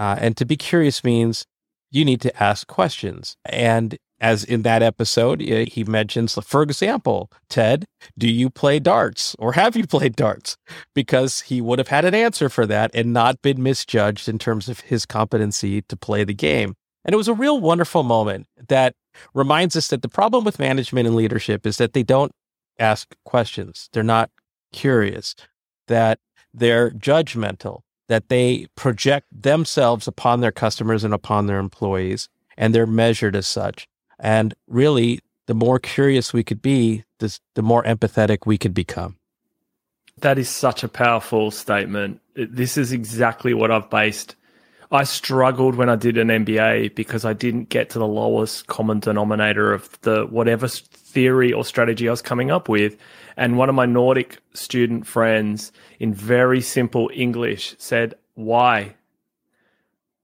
Uh, 0.00 0.16
and 0.18 0.34
to 0.38 0.46
be 0.46 0.56
curious 0.56 1.04
means 1.04 1.44
you 1.90 2.06
need 2.06 2.22
to 2.22 2.42
ask 2.42 2.66
questions. 2.66 3.36
And 3.44 3.98
as 4.18 4.44
in 4.44 4.62
that 4.62 4.82
episode, 4.82 5.40
he 5.40 5.84
mentions, 5.84 6.38
for 6.42 6.62
example, 6.62 7.30
Ted, 7.50 7.84
do 8.16 8.28
you 8.30 8.48
play 8.48 8.78
darts 8.78 9.36
or 9.38 9.52
have 9.52 9.76
you 9.76 9.86
played 9.86 10.16
darts? 10.16 10.56
Because 10.94 11.42
he 11.42 11.60
would 11.60 11.78
have 11.78 11.88
had 11.88 12.06
an 12.06 12.14
answer 12.14 12.48
for 12.48 12.64
that 12.66 12.90
and 12.94 13.12
not 13.12 13.42
been 13.42 13.62
misjudged 13.62 14.26
in 14.26 14.38
terms 14.38 14.70
of 14.70 14.80
his 14.80 15.04
competency 15.04 15.82
to 15.82 15.96
play 15.96 16.24
the 16.24 16.34
game. 16.34 16.74
And 17.04 17.12
it 17.12 17.18
was 17.18 17.28
a 17.28 17.34
real 17.34 17.60
wonderful 17.60 18.02
moment 18.02 18.46
that 18.68 18.94
reminds 19.34 19.76
us 19.76 19.88
that 19.88 20.00
the 20.00 20.08
problem 20.08 20.44
with 20.44 20.58
management 20.58 21.06
and 21.06 21.16
leadership 21.16 21.66
is 21.66 21.76
that 21.76 21.92
they 21.92 22.02
don't 22.02 22.32
ask 22.78 23.14
questions. 23.26 23.90
They're 23.92 24.02
not 24.02 24.30
curious, 24.72 25.34
that 25.88 26.18
they're 26.54 26.90
judgmental, 26.90 27.80
that 28.10 28.28
they 28.28 28.66
project 28.74 29.28
themselves 29.30 30.08
upon 30.08 30.40
their 30.40 30.50
customers 30.50 31.04
and 31.04 31.14
upon 31.14 31.46
their 31.46 31.60
employees, 31.60 32.28
and 32.56 32.74
they're 32.74 32.84
measured 32.84 33.36
as 33.36 33.46
such. 33.46 33.86
And 34.18 34.52
really, 34.66 35.20
the 35.46 35.54
more 35.54 35.78
curious 35.78 36.32
we 36.32 36.42
could 36.42 36.60
be, 36.60 37.04
the, 37.20 37.62
more 37.62 37.84
empathetic 37.84 38.46
we 38.46 38.58
could 38.58 38.74
become. 38.74 39.16
That 40.22 40.38
is 40.38 40.48
such 40.48 40.82
a 40.82 40.88
powerful 40.88 41.52
statement. 41.52 42.20
This 42.34 42.76
is 42.76 42.90
exactly 42.90 43.54
what 43.54 43.70
I've 43.70 43.88
based. 43.88 44.34
I 44.92 45.04
struggled 45.04 45.76
when 45.76 45.88
I 45.88 45.94
did 45.94 46.18
an 46.18 46.28
MBA 46.28 46.96
because 46.96 47.24
I 47.24 47.32
didn't 47.32 47.68
get 47.68 47.90
to 47.90 48.00
the 48.00 48.08
lowest 48.08 48.66
common 48.66 48.98
denominator 48.98 49.72
of 49.72 50.00
the 50.00 50.26
whatever 50.26 50.66
theory 50.66 51.52
or 51.52 51.64
strategy 51.64 52.08
I 52.08 52.10
was 52.10 52.22
coming 52.22 52.50
up 52.50 52.68
with. 52.68 52.96
And 53.36 53.56
one 53.56 53.68
of 53.68 53.76
my 53.76 53.86
Nordic 53.86 54.38
student 54.52 55.06
friends, 55.06 55.70
in 56.00 56.12
very 56.12 56.60
simple 56.60 57.08
English, 57.14 57.76
said, 57.78 58.14
Why? 58.34 58.96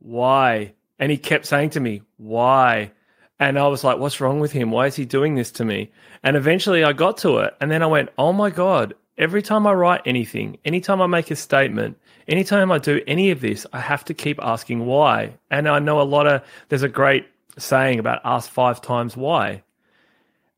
Why? 0.00 0.74
And 0.98 1.12
he 1.12 1.18
kept 1.18 1.46
saying 1.46 1.70
to 1.70 1.80
me, 1.80 2.02
Why? 2.16 2.90
And 3.38 3.60
I 3.60 3.68
was 3.68 3.84
like, 3.84 3.98
What's 3.98 4.20
wrong 4.20 4.40
with 4.40 4.50
him? 4.50 4.72
Why 4.72 4.86
is 4.86 4.96
he 4.96 5.04
doing 5.04 5.36
this 5.36 5.52
to 5.52 5.64
me? 5.64 5.92
And 6.24 6.36
eventually 6.36 6.82
I 6.82 6.92
got 6.92 7.18
to 7.18 7.38
it. 7.38 7.54
And 7.60 7.70
then 7.70 7.84
I 7.84 7.86
went, 7.86 8.08
Oh 8.18 8.32
my 8.32 8.50
God, 8.50 8.94
every 9.18 9.42
time 9.42 9.66
I 9.66 9.72
write 9.72 10.02
anything, 10.06 10.58
anytime 10.64 11.00
I 11.00 11.06
make 11.06 11.30
a 11.30 11.36
statement, 11.36 11.98
anytime 12.28 12.70
I 12.70 12.78
do 12.78 13.00
any 13.06 13.30
of 13.30 13.40
this, 13.40 13.66
I 13.72 13.80
have 13.80 14.04
to 14.06 14.14
keep 14.14 14.38
asking 14.42 14.86
why. 14.86 15.34
And 15.50 15.68
I 15.68 15.78
know 15.78 16.00
a 16.00 16.02
lot 16.02 16.26
of, 16.26 16.42
there's 16.68 16.82
a 16.82 16.88
great 16.88 17.26
saying 17.58 17.98
about 17.98 18.20
ask 18.24 18.50
five 18.50 18.80
times 18.80 19.16
why. 19.16 19.62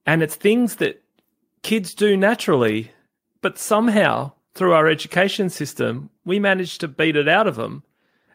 And 0.06 0.22
it's 0.22 0.34
things 0.34 0.76
that 0.76 1.02
kids 1.62 1.94
do 1.94 2.16
naturally, 2.16 2.92
but 3.40 3.58
somehow 3.58 4.32
through 4.54 4.72
our 4.72 4.88
education 4.88 5.50
system, 5.50 6.10
we 6.24 6.38
manage 6.40 6.78
to 6.78 6.88
beat 6.88 7.16
it 7.16 7.28
out 7.28 7.46
of 7.46 7.56
them 7.56 7.82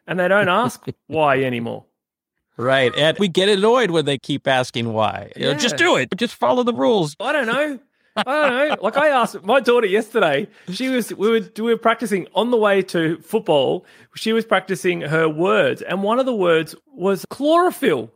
and 0.08 0.20
they 0.20 0.28
don't 0.28 0.50
ask 0.50 0.86
why 1.08 1.42
anymore. 1.42 1.86
Right. 2.56 2.94
And 2.96 3.18
we 3.18 3.28
get 3.30 3.50
annoyed 3.50 3.90
when 3.90 4.06
they 4.06 4.20
keep 4.20 4.48
asking 4.48 4.94
why. 4.94 5.32
You 5.36 5.48
know, 5.48 5.54
just 5.56 5.76
do 5.76 5.98
it. 5.98 6.10
Just 6.16 6.36
follow 6.36 6.62
the 6.62 6.74
rules. 6.74 7.16
I 7.20 7.32
don't 7.32 7.48
know. 7.48 7.80
I 8.16 8.24
don't 8.24 8.70
know. 8.70 8.78
Like 8.82 8.98
I 8.98 9.10
asked 9.10 9.44
my 9.44 9.60
daughter 9.60 9.88
yesterday, 9.88 10.48
she 10.72 10.90
was 10.90 11.14
we 11.14 11.30
were 11.30 11.42
we 11.58 11.64
were 11.64 11.78
practicing 11.78 12.28
on 12.36 12.52
the 12.52 12.58
way 12.58 12.82
to 12.84 13.18
football. 13.20 13.86
She 14.16 14.34
was 14.34 14.46
practicing 14.46 15.02
her 15.02 15.28
words, 15.28 15.82
and 15.82 16.04
one 16.04 16.20
of 16.20 16.26
the 16.26 16.36
words 16.36 16.76
was 16.88 17.26
chlorophyll. 17.30 18.12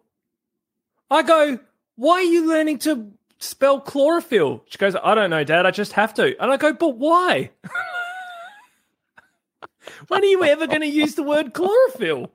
I 1.10 1.24
go, 1.24 1.60
why 1.96 2.16
are 2.16 2.24
you 2.24 2.48
learning 2.48 2.80
to 2.80 3.12
spell 3.40 3.80
chlorophyll? 3.80 4.64
She 4.68 4.78
goes, 4.78 4.96
I 5.02 5.16
don't 5.16 5.30
know, 5.30 5.44
Dad. 5.44 5.66
I 5.66 5.72
just 5.72 5.94
have 5.94 6.14
to. 6.16 6.42
And 6.42 6.52
I 6.52 6.58
go, 6.58 6.74
but 6.74 6.98
why? 6.98 7.52
when 10.08 10.22
are 10.22 10.28
you 10.28 10.44
ever 10.44 10.68
going 10.68 10.82
to 10.82 10.88
use 10.88 11.16
the 11.16 11.24
word 11.24 11.54
chlorophyll 11.54 12.32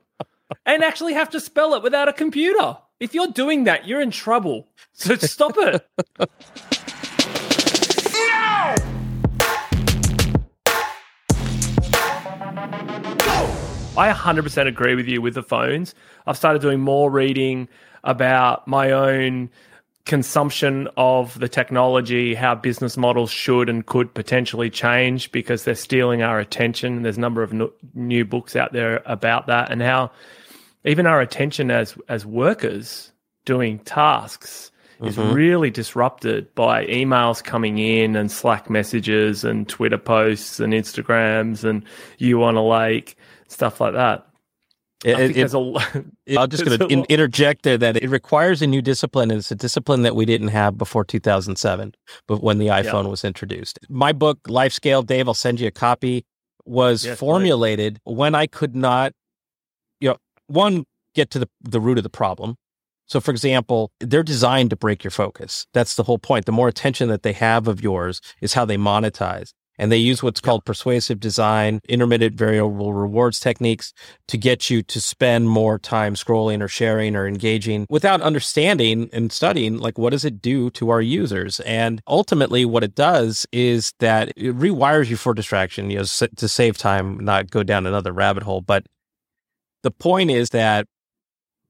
and 0.65 0.83
actually 0.83 1.13
have 1.13 1.29
to 1.31 1.39
spell 1.39 1.75
it 1.75 1.83
without 1.83 2.09
a 2.09 2.13
computer? 2.13 2.77
If 2.99 3.13
you're 3.13 3.27
doing 3.27 3.65
that, 3.65 3.87
you're 3.87 4.01
in 4.01 4.11
trouble. 4.11 4.67
So 4.93 5.15
stop 5.15 5.53
it. 5.57 5.87
I 13.95 14.11
100% 14.11 14.67
agree 14.67 14.95
with 14.95 15.07
you 15.07 15.21
with 15.21 15.33
the 15.35 15.43
phones. 15.43 15.93
I've 16.25 16.37
started 16.37 16.61
doing 16.61 16.79
more 16.79 17.11
reading 17.11 17.67
about 18.03 18.67
my 18.67 18.91
own 18.91 19.49
consumption 20.05 20.87
of 20.97 21.39
the 21.39 21.47
technology, 21.47 22.33
how 22.33 22.55
business 22.55 22.97
models 22.97 23.31
should 23.31 23.69
and 23.69 23.85
could 23.85 24.13
potentially 24.13 24.69
change 24.69 25.31
because 25.31 25.63
they're 25.63 25.75
stealing 25.75 26.21
our 26.21 26.39
attention. 26.39 27.03
There's 27.03 27.17
a 27.17 27.21
number 27.21 27.43
of 27.43 27.53
no, 27.53 27.71
new 27.93 28.25
books 28.25 28.55
out 28.55 28.73
there 28.73 29.01
about 29.05 29.47
that 29.47 29.71
and 29.71 29.81
how 29.81 30.11
even 30.83 31.05
our 31.05 31.21
attention 31.21 31.71
as 31.71 31.95
as 32.09 32.25
workers 32.25 33.11
doing 33.45 33.79
tasks 33.79 34.71
mm-hmm. 34.95 35.07
is 35.07 35.17
really 35.17 35.69
disrupted 35.69 36.53
by 36.55 36.85
emails 36.87 37.43
coming 37.43 37.77
in 37.77 38.15
and 38.15 38.31
Slack 38.31 38.69
messages 38.69 39.43
and 39.43 39.67
Twitter 39.67 39.97
posts 39.97 40.59
and 40.59 40.73
Instagrams 40.73 41.63
and 41.63 41.83
you 42.17 42.37
want 42.39 42.57
a 42.57 42.61
lake 42.61 43.17
stuff 43.47 43.79
like 43.79 43.93
that. 43.93 44.27
It, 45.03 45.35
it, 45.35 45.53
a, 45.53 45.57
I'm 46.39 46.49
just 46.49 46.63
going 46.63 46.79
to 46.79 46.87
in, 46.87 47.03
interject 47.05 47.63
there 47.63 47.77
that 47.77 47.97
it 47.97 48.09
requires 48.09 48.61
a 48.61 48.67
new 48.67 48.81
discipline, 48.81 49.31
and 49.31 49.39
it's 49.39 49.51
a 49.51 49.55
discipline 49.55 50.03
that 50.03 50.15
we 50.15 50.25
didn't 50.25 50.47
have 50.49 50.77
before 50.77 51.03
2007, 51.03 51.93
but 52.25 52.41
when 52.41 52.57
the 52.57 52.67
iPhone 52.67 53.03
yeah. 53.03 53.09
was 53.09 53.25
introduced. 53.25 53.79
My 53.89 54.13
book, 54.13 54.39
Life 54.47 54.71
Scale, 54.71 55.01
Dave, 55.01 55.27
I'll 55.27 55.33
send 55.33 55.59
you 55.59 55.67
a 55.67 55.71
copy, 55.71 56.25
was 56.65 57.05
yes, 57.05 57.19
formulated 57.19 57.99
right. 58.05 58.15
when 58.15 58.35
I 58.35 58.47
could 58.47 58.75
not, 58.75 59.11
you 59.99 60.09
know, 60.09 60.17
one 60.47 60.85
get 61.15 61.29
to 61.31 61.39
the 61.39 61.49
the 61.61 61.81
root 61.81 61.97
of 61.97 62.03
the 62.03 62.09
problem. 62.09 62.55
So, 63.05 63.19
for 63.19 63.31
example, 63.31 63.91
they're 63.99 64.23
designed 64.23 64.69
to 64.71 64.75
break 64.75 65.03
your 65.03 65.11
focus. 65.11 65.67
That's 65.73 65.95
the 65.95 66.03
whole 66.03 66.19
point. 66.19 66.45
The 66.45 66.51
more 66.51 66.67
attention 66.67 67.09
that 67.09 67.23
they 67.23 67.33
have 67.33 67.67
of 67.67 67.83
yours 67.83 68.21
is 68.41 68.53
how 68.53 68.65
they 68.65 68.77
monetize. 68.77 69.53
And 69.79 69.91
they 69.91 69.97
use 69.97 70.21
what's 70.21 70.39
called 70.39 70.65
persuasive 70.65 71.19
design, 71.19 71.79
intermittent 71.89 72.35
variable 72.35 72.93
rewards 72.93 73.39
techniques 73.39 73.91
to 74.27 74.37
get 74.37 74.69
you 74.69 74.83
to 74.83 75.01
spend 75.01 75.49
more 75.49 75.79
time 75.79 76.13
scrolling 76.13 76.61
or 76.61 76.67
sharing 76.67 77.15
or 77.15 77.27
engaging 77.27 77.87
without 77.89 78.21
understanding 78.21 79.09
and 79.11 79.31
studying, 79.31 79.79
like, 79.79 79.97
what 79.97 80.11
does 80.11 80.25
it 80.25 80.43
do 80.43 80.69
to 80.71 80.91
our 80.91 81.01
users? 81.01 81.59
And 81.61 82.01
ultimately, 82.07 82.65
what 82.65 82.83
it 82.83 82.93
does 82.93 83.47
is 83.51 83.93
that 83.99 84.29
it 84.37 84.55
rewires 84.55 85.09
you 85.09 85.17
for 85.17 85.33
distraction, 85.33 85.89
you 85.89 85.97
know, 85.97 86.03
to 86.03 86.47
save 86.47 86.77
time, 86.77 87.25
not 87.25 87.49
go 87.49 87.63
down 87.63 87.87
another 87.87 88.13
rabbit 88.13 88.43
hole. 88.43 88.61
But 88.61 88.85
the 89.81 89.91
point 89.91 90.29
is 90.29 90.51
that 90.51 90.85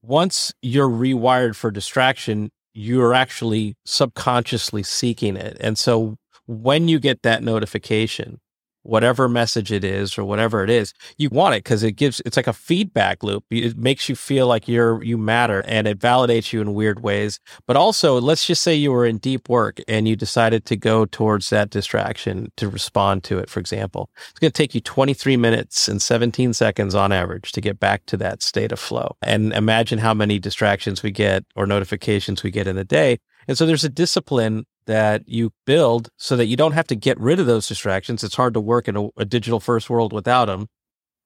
once 0.06 0.52
you're 0.60 0.88
rewired 0.88 1.56
for 1.56 1.70
distraction, 1.70 2.50
you're 2.74 3.14
actually 3.14 3.76
subconsciously 3.84 4.82
seeking 4.82 5.36
it. 5.36 5.56
And 5.60 5.78
so 5.78 6.16
when 6.46 6.88
you 6.88 6.98
get 6.98 7.22
that 7.22 7.42
notification, 7.42 8.40
whatever 8.84 9.28
message 9.28 9.72
it 9.72 9.82
is 9.82 10.16
or 10.16 10.24
whatever 10.24 10.62
it 10.62 10.70
is, 10.70 10.94
you 11.18 11.28
want 11.30 11.54
it 11.54 11.64
because 11.64 11.82
it 11.82 11.92
gives 11.92 12.20
it's 12.24 12.36
like 12.36 12.46
a 12.46 12.52
feedback 12.52 13.22
loop. 13.22 13.44
It 13.50 13.76
makes 13.76 14.08
you 14.08 14.14
feel 14.14 14.46
like 14.46 14.68
you're 14.68 15.02
you 15.02 15.18
matter 15.18 15.64
and 15.66 15.88
it 15.88 15.98
validates 15.98 16.52
you 16.52 16.60
in 16.60 16.74
weird 16.74 17.00
ways. 17.02 17.40
But 17.66 17.76
also, 17.76 18.20
let's 18.20 18.46
just 18.46 18.62
say 18.62 18.74
you 18.74 18.92
were 18.92 19.06
in 19.06 19.18
deep 19.18 19.48
work 19.48 19.80
and 19.88 20.06
you 20.06 20.16
decided 20.16 20.64
to 20.66 20.76
go 20.76 21.06
towards 21.06 21.50
that 21.50 21.70
distraction 21.70 22.52
to 22.56 22.68
respond 22.68 23.24
to 23.24 23.38
it, 23.38 23.50
for 23.50 23.60
example. 23.60 24.10
It's 24.30 24.38
going 24.38 24.52
to 24.52 24.56
take 24.56 24.74
you 24.74 24.80
23 24.80 25.36
minutes 25.36 25.88
and 25.88 26.00
17 26.00 26.52
seconds 26.52 26.94
on 26.94 27.12
average 27.12 27.52
to 27.52 27.60
get 27.60 27.80
back 27.80 28.06
to 28.06 28.16
that 28.18 28.42
state 28.42 28.72
of 28.72 28.78
flow. 28.78 29.16
And 29.22 29.52
imagine 29.52 29.98
how 29.98 30.14
many 30.14 30.38
distractions 30.38 31.02
we 31.02 31.10
get 31.10 31.44
or 31.56 31.66
notifications 31.66 32.42
we 32.42 32.50
get 32.50 32.66
in 32.66 32.78
a 32.78 32.84
day. 32.84 33.18
And 33.46 33.56
so 33.56 33.66
there's 33.66 33.84
a 33.84 33.88
discipline 33.88 34.66
that 34.86 35.28
you 35.28 35.52
build 35.66 36.10
so 36.16 36.36
that 36.36 36.46
you 36.46 36.56
don't 36.56 36.72
have 36.72 36.86
to 36.88 36.94
get 36.94 37.18
rid 37.18 37.40
of 37.40 37.46
those 37.46 37.68
distractions. 37.68 38.22
It's 38.22 38.36
hard 38.36 38.54
to 38.54 38.60
work 38.60 38.88
in 38.88 38.96
a, 38.96 39.08
a 39.16 39.24
digital 39.24 39.60
first 39.60 39.88
world 39.88 40.12
without 40.12 40.46
them, 40.46 40.68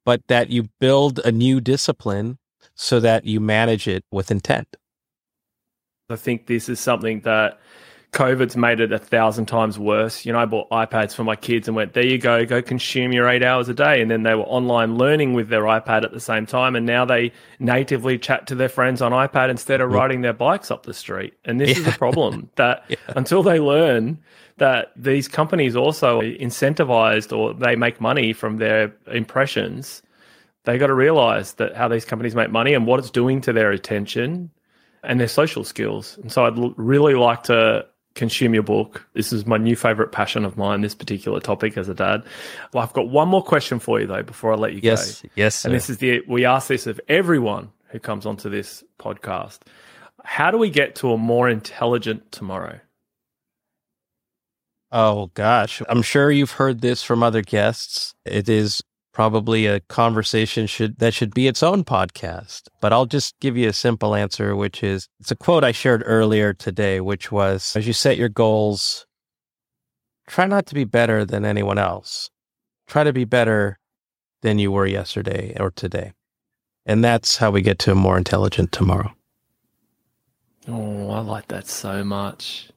but 0.04 0.22
that 0.28 0.50
you 0.50 0.68
build 0.81 1.18
a 1.20 1.33
new 1.33 1.61
discipline 1.61 2.38
so 2.74 3.00
that 3.00 3.24
you 3.24 3.40
manage 3.40 3.88
it 3.88 4.04
with 4.11 4.31
intent. 4.31 4.68
I 6.11 6.16
think 6.16 6.46
this 6.46 6.68
is 6.68 6.81
something 6.81 7.20
that 7.20 7.61
COVID's 8.12 8.57
made 8.57 8.81
it 8.81 8.90
a 8.90 8.99
thousand 8.99 9.47
times 9.47 9.79
worse. 9.79 10.25
You 10.25 10.33
know, 10.33 10.38
I 10.38 10.47
bought 10.47 10.71
iPads 10.71 11.14
for 11.14 11.25
my 11.25 11.37
kids 11.37 11.68
and 11.68 11.77
went, 11.77 11.92
there 11.92 12.07
you 12.07 12.16
go, 12.16 12.44
go 12.47 12.62
consume 12.62 13.12
your 13.12 13.29
eight 13.29 13.42
hours 13.42 13.68
a 13.68 13.75
day. 13.75 14.01
And 14.01 14.11
then 14.11 14.23
they 14.23 14.35
were 14.35 14.44
online 14.44 14.97
learning 14.97 15.35
with 15.35 15.51
their 15.51 15.62
iPad 15.64 16.05
at 16.05 16.12
the 16.12 16.21
same 16.21 16.47
time. 16.47 16.75
And 16.75 16.87
now 16.87 17.05
they 17.05 17.33
natively 17.59 18.18
chat 18.18 18.47
to 18.47 18.55
their 18.55 18.71
friends 18.71 19.03
on 19.03 19.12
iPad 19.12 19.51
instead 19.51 19.83
of 19.83 19.90
riding 19.92 20.23
their 20.23 20.33
bikes 20.33 20.71
up 20.71 20.85
the 20.85 20.94
street. 20.94 21.35
And 21.44 21.61
this 21.61 21.79
yeah. 21.79 21.87
is 21.87 21.94
a 21.94 21.99
problem 21.99 22.49
that 22.57 22.85
yeah. 22.88 22.97
until 23.09 23.42
they 23.42 23.61
learn 23.61 24.18
that 24.57 24.90
these 24.97 25.29
companies 25.29 25.77
also 25.77 26.23
incentivized 26.23 27.37
or 27.37 27.53
they 27.53 27.77
make 27.77 28.01
money 28.01 28.33
from 28.33 28.57
their 28.57 28.92
impressions, 29.12 30.03
they 30.64 30.79
got 30.79 30.88
to 30.88 30.94
realize 30.94 31.55
that 31.55 31.77
how 31.77 31.88
these 31.88 32.07
companies 32.07 32.35
make 32.35 32.51
money 32.51 32.73
and 32.73 32.87
what 32.87 32.99
it's 32.99 33.11
doing 33.11 33.42
to 33.42 33.53
their 33.53 33.71
attention 33.71 34.51
and 35.03 35.21
their 35.21 35.29
social 35.29 35.62
skills. 35.62 36.18
And 36.23 36.33
so 36.33 36.47
I'd 36.47 36.59
l- 36.59 36.75
really 36.77 37.14
like 37.14 37.44
to 37.44 37.87
consume 38.18 38.52
your 38.52 38.62
book. 38.62 39.07
This 39.14 39.33
is 39.33 39.46
my 39.46 39.57
new 39.57 39.76
favorite 39.76 40.12
passion 40.12 40.44
of 40.44 40.57
mine, 40.57 40.83
this 40.83 40.94
particular 40.94 41.40
topic 41.40 41.78
as 41.78 41.88
a 41.88 41.94
dad. 41.94 42.24
Well, 42.74 42.83
I've 42.83 42.92
got 42.92 43.09
one 43.09 43.28
more 43.28 43.42
question 43.42 43.78
for 43.78 44.00
you 44.00 44.07
though 44.07 44.22
before 44.22 44.52
I 44.52 44.57
let 44.57 44.74
you 44.74 44.81
yes, 44.83 45.22
go. 45.22 45.28
Yes. 45.37 45.64
And 45.64 45.72
this 45.72 45.88
is 45.88 45.98
the 45.98 46.20
we 46.28 46.44
ask 46.44 46.68
this 46.68 46.87
of 46.87 47.00
everyone 47.09 47.70
who 47.88 47.98
comes 47.98 48.26
onto 48.26 48.50
this 48.50 48.85
podcast. 48.98 49.61
How 50.24 50.50
do 50.50 50.59
we 50.59 50.68
get 50.68 50.96
to 50.96 51.12
a 51.12 51.16
more 51.16 51.48
intelligent 51.48 52.31
tomorrow? 52.33 52.81
Oh 54.90 55.31
gosh, 55.35 55.81
I'm 55.88 56.02
sure 56.02 56.31
you've 56.31 56.52
heard 56.52 56.81
this 56.81 57.02
from 57.02 57.22
other 57.22 57.42
guests. 57.42 58.14
It 58.24 58.48
is 58.48 58.83
probably 59.18 59.66
a 59.66 59.81
conversation 59.81 60.64
should 60.64 60.96
that 61.00 61.12
should 61.12 61.35
be 61.35 61.48
its 61.48 61.61
own 61.61 61.83
podcast. 61.83 62.68
But 62.81 62.92
I'll 62.92 63.04
just 63.04 63.37
give 63.40 63.57
you 63.57 63.68
a 63.68 63.72
simple 63.72 64.14
answer, 64.14 64.54
which 64.54 64.85
is 64.85 65.09
it's 65.18 65.33
a 65.33 65.35
quote 65.35 65.64
I 65.64 65.72
shared 65.72 66.04
earlier 66.07 66.54
today, 66.54 67.00
which 67.00 67.33
was 67.33 67.74
as 67.74 67.85
you 67.85 67.92
set 67.92 68.16
your 68.16 68.28
goals, 68.28 69.09
try 70.28 70.46
not 70.46 70.66
to 70.66 70.74
be 70.76 70.85
better 70.85 71.24
than 71.24 71.44
anyone 71.44 71.78
else. 71.78 72.31
Try 72.87 73.02
to 73.02 73.12
be 73.12 73.24
better 73.24 73.81
than 74.42 74.61
you 74.61 74.70
were 74.70 74.87
yesterday 74.87 75.57
or 75.59 75.72
today. 75.72 76.12
And 76.87 77.02
that's 77.02 77.38
how 77.38 77.50
we 77.50 77.61
get 77.61 77.81
to 77.81 77.90
a 77.90 77.96
more 77.96 78.18
intelligent 78.18 78.70
tomorrow. 78.70 79.12
Oh, 80.68 81.11
I 81.11 81.18
like 81.22 81.48
that 81.48 81.66
so 81.66 82.04
much. 82.04 82.70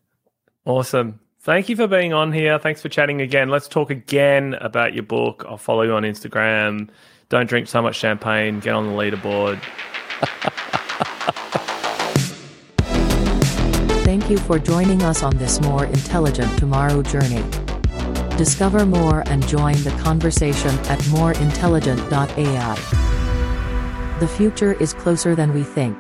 Awesome. 0.66 1.20
Thank 1.44 1.70
you 1.70 1.76
for 1.76 1.88
being 1.88 2.14
on 2.14 2.32
here. 2.32 2.60
Thanks 2.60 2.84
for 2.84 2.90
chatting 2.90 3.20
again. 3.20 3.50
Let's 3.50 3.68
talk 3.68 3.90
again 3.90 4.54
about 4.62 4.94
your 4.94 5.02
book. 5.02 5.44
I'll 5.50 5.58
follow 5.58 5.82
you 5.82 5.94
on 5.94 6.04
Instagram. 6.04 6.90
Don't 7.30 7.50
drink 7.50 7.68
so 7.68 7.82
much 7.82 7.96
champagne. 7.96 8.60
Get 8.60 8.76
on 8.76 8.86
the 8.86 8.94
leaderboard. 8.94 9.60
Thank 14.04 14.30
you 14.30 14.38
for 14.38 14.60
joining 14.60 15.02
us 15.02 15.24
on 15.24 15.36
this 15.38 15.60
more 15.62 15.86
intelligent 15.86 16.60
tomorrow 16.60 17.02
journey. 17.02 17.44
Discover 18.38 18.86
more 18.86 19.24
and 19.26 19.48
join 19.48 19.74
the 19.84 19.98
conversation 20.00 20.70
at 20.90 21.00
moreintelligent.ai. 21.10 22.76
The 24.20 24.28
future 24.28 24.74
is 24.74 24.94
closer 24.94 25.34
than 25.34 25.56
we 25.56 25.64
think. 25.64 25.98